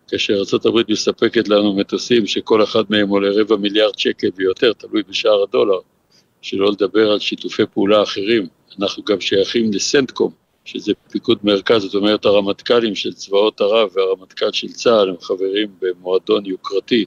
כאשר 0.08 0.34
ארה"ב 0.34 0.92
מספקת 0.92 1.48
לנו 1.48 1.74
מטוסים 1.74 2.28
שכל 2.28 2.64
אחד 2.64 2.84
מהם 2.90 3.10
עולה 3.10 3.30
רבע 3.42 3.56
מיליארד 3.56 4.00
שקל 4.00 4.28
ויותר, 4.36 4.74
תלוי 4.74 5.02
בשער 5.10 5.44
הדולר, 5.44 5.80
שלא 6.42 6.72
לדבר 6.72 7.12
על 7.12 7.20
שיתופי 7.20 7.64
פעולה 7.74 8.04
אחרים. 8.04 8.48
אנחנו 8.80 9.04
גם 9.04 9.22
שייכים 9.22 9.74
לסנטקום, 9.74 10.32
שזה 10.68 10.92
פיקוד 11.12 11.38
מרכז, 11.44 11.82
זאת 11.82 11.96
אומרת 11.96 12.26
הרמטכ"לים 12.26 12.96
של 12.96 13.14
צבאות 13.14 13.62
ערב 13.62 13.90
והרמטכ"ל 13.94 14.52
של 14.52 14.68
צה"ל 14.68 15.10
הם 15.10 15.16
חברים 15.22 15.68
במועדון 15.82 16.46
יוקרתי 16.46 17.06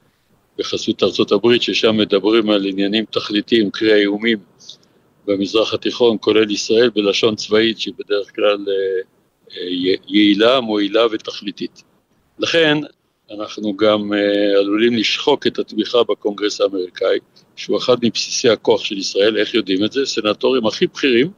בחסות 0.59 1.03
ארצות 1.03 1.33
הברית, 1.33 1.63
ששם 1.63 1.97
מדברים 1.97 2.51
על 2.51 2.67
עניינים 2.67 3.05
תכליתיים, 3.05 3.71
קרי 3.71 3.93
האיומים 3.93 4.39
במזרח 5.27 5.75
התיכון, 5.75 6.17
כולל 6.21 6.51
ישראל, 6.51 6.91
בלשון 6.91 7.37
צבאית 7.37 7.81
שהיא 7.81 7.95
בדרך 7.99 8.35
כלל 8.35 8.67
אה, 8.69 9.01
אה, 9.57 9.97
יעילה, 10.09 10.61
מועילה 10.61 11.07
ותכליתית. 11.13 11.83
לכן 12.39 12.79
אנחנו 13.31 13.77
גם 13.77 14.13
אה, 14.13 14.59
עלולים 14.59 14.97
לשחוק 14.97 15.47
את 15.47 15.59
התמיכה 15.59 15.99
בקונגרס 16.03 16.61
האמריקאי, 16.61 17.19
שהוא 17.57 17.79
אחד 17.79 17.97
מבסיסי 18.03 18.49
הכוח 18.49 18.85
של 18.85 18.99
ישראל, 18.99 19.37
איך 19.37 19.55
יודעים 19.55 19.85
את 19.85 19.93
זה? 19.93 20.07
סנטורים 20.07 20.67
הכי 20.67 20.87
בכירים 20.87 21.31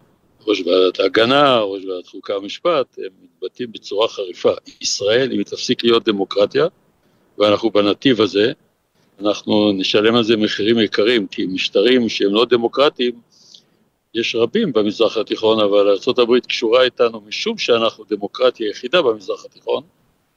ראש 0.46 0.60
ועדת 0.60 1.00
ההגנה, 1.00 1.60
ראש 1.60 1.84
ועדת 1.84 2.06
חוקה 2.06 2.38
ומשפט, 2.38 2.98
הם 2.98 3.10
מתבטאים 3.22 3.72
בצורה 3.72 4.08
חריפה. 4.08 4.52
ישראל, 4.80 5.32
אם 5.32 5.38
היא 5.38 5.46
תפסיק 5.46 5.84
להיות 5.84 6.04
דמוקרטיה, 6.04 6.66
ואנחנו 7.38 7.70
בנתיב 7.70 8.20
הזה, 8.20 8.52
אנחנו 9.20 9.72
נשלם 9.72 10.14
על 10.14 10.24
זה 10.24 10.36
מחירים 10.36 10.78
יקרים, 10.78 11.26
כי 11.26 11.46
משטרים 11.46 12.08
שהם 12.08 12.34
לא 12.34 12.44
דמוקרטיים, 12.44 13.12
יש 14.14 14.34
רבים 14.34 14.72
במזרח 14.72 15.16
התיכון, 15.16 15.60
אבל 15.60 15.88
ארה"ב 15.88 16.38
קשורה 16.38 16.82
איתנו 16.82 17.20
משום 17.20 17.58
שאנחנו 17.58 18.04
דמוקרטיה 18.10 18.70
יחידה 18.70 19.02
במזרח 19.02 19.44
התיכון, 19.44 19.82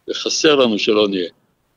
וחסר 0.10 0.56
לנו 0.56 0.80
שלא 0.80 1.08
נהיה. 1.08 1.30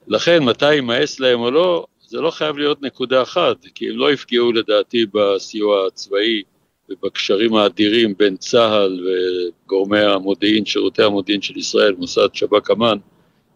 לכן, 0.09 0.45
מתי 0.45 0.75
יימאס 0.75 1.21
להם 1.21 1.41
או 1.41 1.51
לא, 1.51 1.87
זה 2.07 2.21
לא 2.21 2.31
חייב 2.31 2.59
להיות 2.59 2.83
נקודה 2.83 3.23
אחת, 3.23 3.57
כי 3.75 3.89
הם 3.89 3.97
לא 3.97 4.13
יפגעו 4.13 4.53
לדעתי 4.53 5.07
בסיוע 5.15 5.87
הצבאי 5.87 6.43
ובקשרים 6.91 7.55
האדירים 7.55 8.15
בין 8.19 8.37
צה"ל 8.37 9.07
וגורמי 9.07 10.01
המודיעין, 10.01 10.65
שירותי 10.65 11.03
המודיעין 11.03 11.43
של 11.43 11.59
ישראל, 11.59 11.95
מוסד 11.99 12.29
שב"כ 12.33 12.71
אמ"ן, 12.71 12.99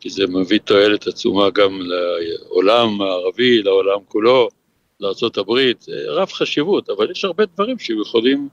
כי 0.01 0.11
זה 0.11 0.27
מביא 0.27 0.59
תועלת 0.59 1.07
עצומה 1.07 1.51
גם 1.51 1.81
לעולם 1.81 3.03
הערבי, 3.03 3.62
לעולם 3.62 3.99
כולו, 4.09 4.49
לארה"ב, 5.01 5.73
רב 6.09 6.29
חשיבות, 6.29 6.90
אבל 6.90 7.11
יש 7.11 7.25
הרבה 7.25 7.45
דברים 7.55 7.79
שיכולים 7.79 8.49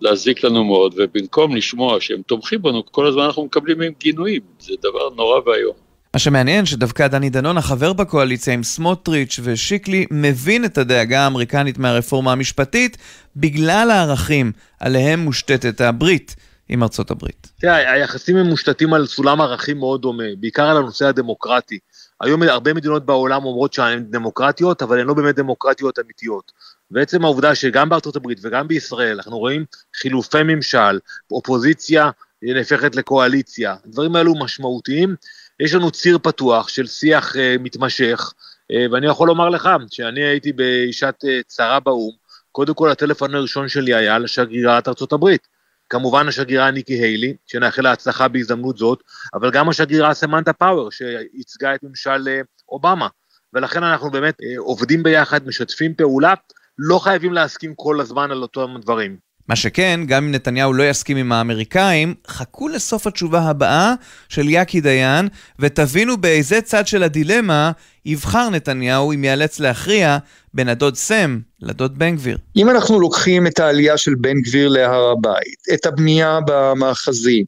להזיק 0.00 0.44
לנו 0.44 0.64
מאוד, 0.64 0.94
ובמקום 0.96 1.56
לשמוע 1.56 2.00
שהם 2.00 2.22
תומכים 2.26 2.62
בנו, 2.62 2.82
כל 2.90 3.06
הזמן 3.06 3.22
אנחנו 3.22 3.44
מקבלים 3.44 3.78
מהם 3.78 3.92
גינויים, 4.00 4.40
זה 4.60 4.74
דבר 4.82 5.10
נורא 5.16 5.40
ואיום. 5.46 5.74
מה 6.14 6.18
שמעניין 6.18 6.66
שדווקא 6.66 7.08
דני 7.08 7.30
דנון, 7.30 7.58
החבר 7.58 7.92
בקואליציה 7.92 8.54
עם 8.54 8.62
סמוטריץ' 8.62 9.40
ושיקלי, 9.42 10.06
מבין 10.10 10.64
את 10.64 10.78
הדאגה 10.78 11.20
האמריקנית 11.20 11.78
מהרפורמה 11.78 12.32
המשפטית 12.32 12.96
בגלל 13.36 13.90
הערכים 13.90 14.52
עליהם 14.80 15.20
מושתתת 15.20 15.80
הברית 15.80 16.36
עם 16.68 16.82
ארצות 16.82 17.10
הברית. 17.10 17.52
תראה, 17.60 17.92
היחסים 17.92 18.36
הם 18.36 18.46
מושתתים 18.46 18.94
על 18.94 19.06
סולם 19.06 19.40
ערכים 19.40 19.78
מאוד 19.78 20.02
דומה, 20.02 20.24
בעיקר 20.40 20.66
על 20.66 20.76
הנושא 20.76 21.06
הדמוקרטי. 21.06 21.78
היום 22.20 22.42
הרבה 22.42 22.74
מדינות 22.74 23.06
בעולם 23.06 23.44
אומרות 23.44 23.72
שהן 23.72 24.04
דמוקרטיות, 24.10 24.82
אבל 24.82 25.00
הן 25.00 25.06
לא 25.06 25.14
באמת 25.14 25.34
דמוקרטיות 25.34 25.98
אמיתיות. 25.98 26.52
ועצם 26.90 27.24
העובדה 27.24 27.54
שגם 27.54 27.88
בארצות 27.88 28.16
הברית 28.16 28.38
וגם 28.42 28.68
בישראל 28.68 29.16
אנחנו 29.16 29.38
רואים 29.38 29.64
חילופי 29.94 30.42
ממשל, 30.42 30.98
אופוזיציה 31.30 32.10
נהפכת 32.42 32.96
לקואליציה, 32.96 33.76
הדברים 33.84 34.16
האלו 34.16 34.34
משמעותיים. 34.34 35.16
יש 35.60 35.74
לנו 35.74 35.90
ציר 35.90 36.18
פתוח 36.18 36.68
של 36.68 36.86
שיח 36.86 37.32
uh, 37.32 37.38
מתמשך, 37.60 38.32
uh, 38.72 38.92
ואני 38.92 39.06
יכול 39.06 39.28
לומר 39.28 39.48
לך 39.48 39.68
שאני 39.90 40.24
הייתי 40.24 40.52
באישת 40.52 41.14
uh, 41.24 41.28
צרה 41.46 41.80
באו"ם, 41.80 42.21
קודם 42.52 42.74
כל 42.74 42.90
הטלפון 42.90 43.34
הראשון 43.34 43.68
שלי 43.68 43.94
היה 43.94 44.18
לשגרירת 44.18 44.88
ארצות 44.88 45.12
הברית. 45.12 45.48
כמובן 45.90 46.28
השגרירה 46.28 46.70
ניקי 46.70 46.92
היילי, 46.92 47.34
שנאחל 47.46 47.82
לה 47.82 47.92
הצלחה 47.92 48.28
בהזדמנות 48.28 48.78
זאת, 48.78 49.02
אבל 49.34 49.50
גם 49.50 49.68
השגרירה 49.68 50.14
סמנטה 50.14 50.52
פאוור, 50.52 50.90
שייצגה 50.90 51.74
את 51.74 51.82
ממשל 51.82 52.28
אובמה. 52.68 53.08
ולכן 53.52 53.82
אנחנו 53.82 54.10
באמת 54.10 54.34
עובדים 54.58 55.02
ביחד, 55.02 55.46
משתפים 55.46 55.94
פעולה, 55.94 56.34
לא 56.78 56.98
חייבים 56.98 57.32
להסכים 57.32 57.74
כל 57.76 58.00
הזמן 58.00 58.30
על 58.30 58.42
אותם 58.42 58.74
דברים. 58.80 59.16
מה 59.48 59.56
שכן, 59.56 60.00
גם 60.06 60.24
אם 60.24 60.32
נתניהו 60.32 60.72
לא 60.72 60.82
יסכים 60.82 61.16
עם 61.16 61.32
האמריקאים, 61.32 62.14
חכו 62.26 62.68
לסוף 62.68 63.06
התשובה 63.06 63.40
הבאה 63.40 63.94
של 64.28 64.48
יאקי 64.48 64.80
דיין, 64.80 65.28
ותבינו 65.58 66.16
באיזה 66.16 66.60
צד 66.60 66.86
של 66.86 67.02
הדילמה 67.02 67.72
יבחר 68.06 68.50
נתניהו 68.50 69.12
אם 69.12 69.24
ייאלץ 69.24 69.60
להכריע 69.60 70.18
בין 70.54 70.68
הדוד 70.68 70.96
סם 70.96 71.38
לדוד 71.62 71.98
בן 71.98 72.16
גביר. 72.16 72.38
אם 72.56 72.70
אנחנו 72.70 73.00
לוקחים 73.00 73.46
את 73.46 73.60
העלייה 73.60 73.96
של 73.96 74.14
בן 74.20 74.40
גביר 74.40 74.68
להר 74.68 75.10
הבית, 75.10 75.56
את 75.74 75.86
הבנייה 75.86 76.38
במאחזים 76.46 77.44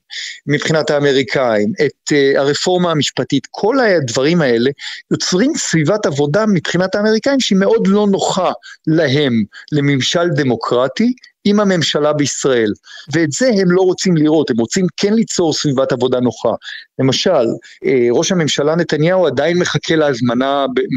מבחינת 0.47 0.91
האמריקאים, 0.91 1.73
את 1.87 2.13
uh, 2.13 2.39
הרפורמה 2.39 2.91
המשפטית, 2.91 3.47
כל 3.51 3.77
הדברים 3.81 4.41
האלה 4.41 4.71
יוצרים 5.11 5.53
סביבת 5.57 6.07
עבודה 6.07 6.47
מבחינת 6.47 6.95
האמריקאים 6.95 7.41
שהיא 7.41 7.59
מאוד 7.59 7.87
לא 7.87 8.07
נוחה 8.07 8.53
להם, 8.87 9.45
לממשל 9.73 10.29
דמוקרטי, 10.29 11.13
עם 11.45 11.61
הממשלה 11.61 12.13
בישראל, 12.13 12.73
ואת 13.13 13.33
זה 13.33 13.49
הם 13.49 13.71
לא 13.71 13.83
רוצים 13.83 14.17
לראות, 14.17 14.51
הם 14.51 14.57
רוצים 14.57 14.87
כן 14.97 15.15
ליצור 15.15 15.53
סביבת 15.53 15.93
עבודה 15.93 16.21
נוחה. 16.21 16.53
למשל, 16.99 17.47
אה, 17.85 18.07
ראש 18.11 18.33
הממשלה 18.33 18.77
נתניהו 18.77 19.27
עדיין 19.27 19.59
מחכה 19.59 19.97
להזמנה 19.97 20.44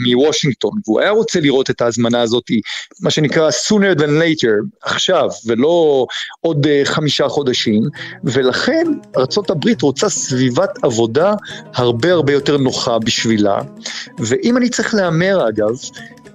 מוושינגטון, 0.08 0.72
והוא 0.88 1.00
היה 1.02 1.10
רוצה 1.10 1.40
לראות 1.40 1.70
את 1.70 1.82
ההזמנה 1.82 2.22
הזאת, 2.22 2.44
מה 3.02 3.12
שנקרא 3.12 3.50
sooner 3.50 4.00
than 4.00 4.22
later, 4.22 4.66
עכשיו, 4.82 5.30
ולא 5.46 6.06
עוד 6.42 6.68
אה, 6.68 6.82
חמישה 6.86 7.28
חודשים, 7.28 7.84
ולכן 8.24 8.88
ארה"ב 9.18 9.70
רוצה 9.82 10.10
סביבת 10.10 10.70
עבודה 10.84 11.34
הרבה 11.74 12.12
הרבה 12.12 12.34
יותר 12.34 12.58
נוחה 12.58 13.00
בשבילה, 13.00 13.62
ואם 14.20 14.58
אני 14.58 14.70
צריך 14.70 14.96
להמר 14.96 15.50
אגב, 15.50 15.76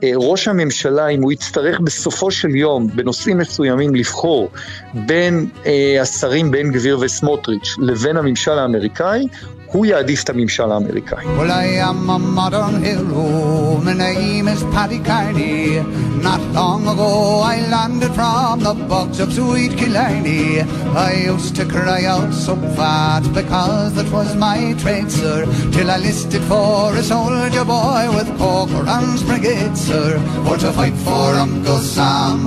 אה, 0.03 0.13
ראש 0.17 0.49
הממשלה, 0.49 1.09
אם 1.09 1.23
הוא 1.23 1.33
יצטרך 1.33 1.81
בסופו 1.81 2.31
של 2.31 2.57
יום, 2.57 2.87
בנושאים 2.95 3.39
מסוימים, 3.39 3.95
לבחור 3.95 4.51
בין 4.95 5.47
אה, 5.67 5.99
השרים 6.01 6.51
בן 6.51 6.73
גביר 6.73 6.99
וסמוטריץ' 7.01 7.77
לבין 7.79 8.17
הממשל 8.17 8.59
האמריקאי, 8.59 9.27
הוא 9.72 9.86
יעדיף 9.86 10.24
את 10.24 10.30
הממשל 10.30 10.72
האמריקאי. 10.72 11.26
Well, 11.26 11.52
I 11.52 11.68
am 11.90 12.10
a 12.10 12.18
modern 12.18 12.84
hero, 12.84 13.78
my 13.86 13.94
name 13.94 14.48
is 14.48 14.64
Paddy 14.74 15.00
Carney. 15.00 15.82
Not 16.30 16.42
long 16.60 16.88
ago 16.88 17.12
I 17.54 17.56
landed 17.76 18.14
from 18.18 18.62
the 18.68 18.74
bogs 18.90 19.20
of 19.20 19.30
sweet 19.34 19.74
Killarney. 19.80 20.62
I 21.08 21.12
used 21.34 21.54
to 21.60 21.66
cry 21.66 22.04
out 22.14 22.32
so 22.46 22.56
fat 22.78 23.24
because 23.40 23.94
that 23.98 24.10
was 24.18 24.30
my 24.36 24.60
trade, 24.82 25.12
sir. 25.12 25.40
Till 25.74 25.90
I 25.96 25.98
listed 25.98 26.44
for 26.52 26.96
a 27.02 27.04
soldier 27.14 27.66
boy 27.76 28.04
with 28.16 28.30
Corcoran's 28.42 29.22
brigade, 29.30 29.78
sir. 29.90 30.10
For 30.46 30.58
to 30.64 30.72
fight 30.78 30.98
for 31.08 31.30
Uncle 31.46 31.82
Sam. 31.96 32.38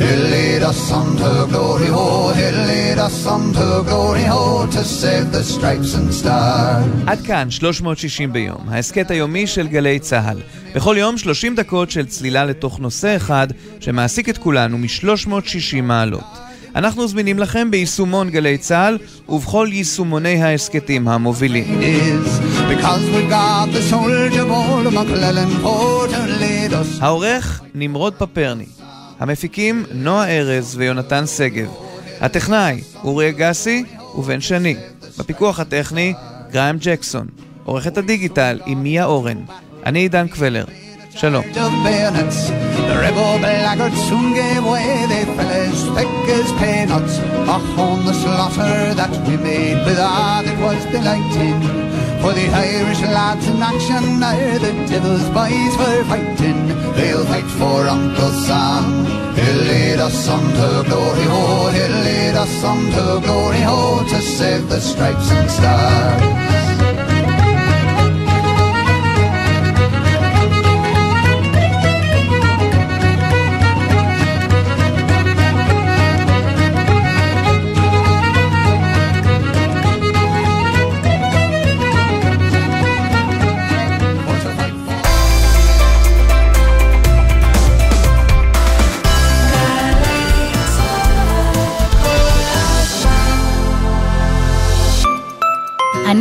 He'll 0.00 0.26
lead 0.34 0.62
us 0.62 0.90
on 0.90 1.08
to 1.18 1.46
glory, 1.52 1.90
ho, 1.96 2.32
he'll 2.38 2.60
lead 2.72 2.98
us 2.98 3.26
on 3.26 3.52
to 3.52 3.82
glory, 3.88 4.24
ho, 4.32 4.66
to 4.74 4.82
save 4.82 5.30
the 5.30 5.42
stripes 5.44 5.92
and 5.94 6.08
stars. 6.20 6.73
עד 7.07 7.21
כאן 7.21 7.51
360 7.51 8.33
ביום, 8.33 8.69
ההסכת 8.69 9.11
היומי 9.11 9.47
של 9.47 9.67
גלי 9.67 9.99
צה"ל. 9.99 10.37
בכל 10.75 10.95
יום 10.99 11.17
30 11.17 11.55
דקות 11.55 11.91
של 11.91 12.05
צלילה 12.05 12.45
לתוך 12.45 12.79
נושא 12.79 13.15
אחד 13.15 13.47
שמעסיק 13.79 14.29
את 14.29 14.37
כולנו 14.37 14.77
מ-360 14.77 15.81
מעלות. 15.83 16.23
אנחנו 16.75 17.07
זמינים 17.07 17.39
לכם 17.39 17.71
ביישומון 17.71 18.29
גלי 18.29 18.57
צה"ל 18.57 18.97
ובכל 19.29 19.67
יישומוני 19.71 20.43
ההסכתים 20.43 21.07
המובילים. 21.07 21.79
העורך 27.01 27.61
נמרוד 27.75 28.13
פפרני, 28.13 28.65
המפיקים 29.19 29.85
נועה 29.91 30.37
ארז 30.37 30.75
ויונתן 30.77 31.27
שגב, 31.27 31.67
הטכנאי 32.21 32.81
אורי 33.03 33.29
אגסי 33.29 33.83
ובן 34.15 34.41
שני, 34.41 34.75
בפיקוח 35.17 35.59
הטכני 35.59 36.13
גריים 36.51 36.77
ג'קסון, 36.79 37.27
עורכת 37.63 37.97
הדיגיטל 37.97 38.59
עם 38.65 38.83
מיה 38.83 39.05
אורן. 39.05 39.37
אני 39.85 39.99
עידן 39.99 40.27
קבלר. 40.27 40.65
שלום. 41.09 41.45
Thick 46.25 46.35
as 46.35 46.51
peanuts. 46.53 47.19
Och, 47.47 47.79
on 47.79 48.05
the 48.05 48.13
slaughter 48.13 48.93
that 48.95 49.11
we 49.27 49.37
made 49.37 49.85
with 49.85 49.99
all 49.99 50.43
it 50.45 50.57
was 50.59 50.83
delighting. 50.91 51.61
For 52.21 52.33
the 52.33 52.47
Irish 52.47 53.01
lads 53.01 53.47
in 53.47 53.61
action 53.61 54.23
are 54.23 54.59
the 54.59 54.73
devil's 54.89 55.29
boys 55.29 55.75
for 55.75 56.03
fighting. 56.05 56.67
They'll 56.95 57.25
fight 57.25 57.49
for 57.59 57.87
Uncle 57.87 58.31
Sam. 58.45 59.05
He'll 59.35 59.63
lead 59.71 59.99
us 59.99 60.27
on 60.27 60.43
to 60.59 60.89
glory, 60.89 61.23
ho. 61.23 61.69
He'll 61.69 61.99
lead 62.07 62.35
us 62.35 62.63
on 62.63 62.79
to 62.95 63.21
glory, 63.25 63.61
ho. 63.61 64.03
To 64.09 64.21
save 64.21 64.69
the 64.69 64.79
stripes 64.79 65.31
and 65.31 65.49
stars. 65.51 66.74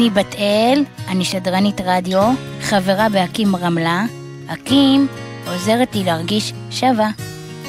אני 0.04 0.10
בת 0.10 0.34
אל, 0.34 0.84
אני 1.08 1.24
שדרנית 1.24 1.80
רדיו, 1.84 2.32
חברה 2.60 3.08
באקים 3.08 3.56
רמלה. 3.56 4.04
אקים 4.46 5.06
עוזרת 5.46 5.94
לי 5.94 6.04
להרגיש 6.04 6.52
שווה. 6.70 7.10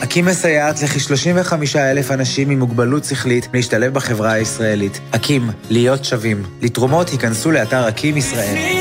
אקים 0.03 0.25
מסייעת 0.25 0.81
לכ-35 0.81 1.53
אלף 1.77 2.11
אנשים 2.11 2.49
עם 2.49 2.59
מוגבלות 2.59 3.03
שכלית 3.03 3.47
להשתלב 3.53 3.93
בחברה 3.93 4.31
הישראלית. 4.31 4.99
אקים, 5.11 5.49
להיות 5.69 6.05
שווים. 6.05 6.43
לתרומות 6.61 7.09
היכנסו 7.09 7.51
לאתר 7.51 7.89
אקים 7.89 8.17
ישראל. 8.17 8.74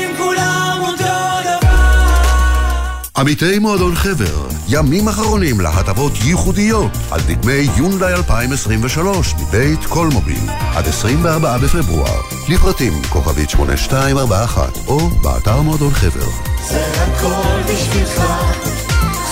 עמיתי 3.17 3.59
מועדון 3.59 3.95
חבר, 3.95 4.47
ימים 4.69 5.07
אחרונים 5.07 5.61
להטבות 5.61 6.11
ייחודיות 6.25 6.91
על 7.11 7.21
דגמי 7.27 7.67
יונדאי 7.77 8.13
2023 8.13 9.33
מבית 9.33 9.85
קולמוביל 9.85 10.49
עד 10.75 10.87
24 10.87 11.57
בפברואר. 11.57 12.21
לפרטים 12.49 12.93
כוכבית 13.09 13.49
8241 13.49 14.77
או 14.87 15.09
באתר 15.09 15.61
מועדון 15.61 15.93
חבר. 15.93 16.25
זה 16.69 16.85
הכל 16.97 17.73
בשבילך, 17.73 18.21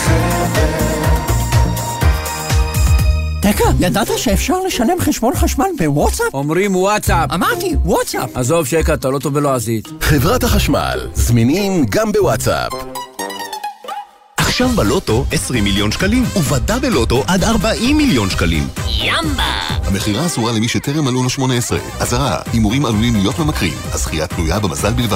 חבר. 0.05 0.73
תקה, 3.41 3.63
ידעת 3.79 4.07
שאפשר 4.17 4.59
לשלם 4.67 4.99
חשבון 4.99 5.35
חשמל 5.35 5.65
בוואטסאפ? 5.77 6.33
אומרים 6.33 6.75
וואטסאפ. 6.75 7.31
אמרתי, 7.33 7.75
וואטסאפ. 7.85 8.29
עזוב 8.37 8.65
שקע, 8.65 8.93
אתה 8.93 9.09
לא 9.09 9.19
טוב 9.19 9.33
בלועזית. 9.33 9.87
חברת 10.01 10.43
החשמל, 10.43 10.99
זמינים 11.13 11.85
גם 11.89 12.11
בוואטסאפ. 12.11 12.71
עכשיו 14.53 14.69
בלוטו 14.69 15.25
20 15.31 15.63
מיליון 15.63 15.91
שקלים, 15.91 16.23
ובדאבל 16.35 16.89
לוטו 16.89 17.23
עד 17.27 17.43
40 17.43 17.97
מיליון 17.97 18.29
שקלים. 18.29 18.67
ימבה! 18.87 19.43
המכירה 19.83 20.25
אסורה 20.25 20.51
למי 20.51 20.67
שטרם 20.67 21.05
מלאו 21.05 21.23
לו 21.23 21.29
18. 21.29 21.79
אזהרה, 21.99 22.39
הימורים 22.53 22.85
עלולים 22.85 23.15
להיות 23.15 23.39
ממכרים, 23.39 23.73
הזכייה 23.91 24.27
תלויה 24.27 24.59
במזל 24.59 24.93
בלבד. 24.93 25.11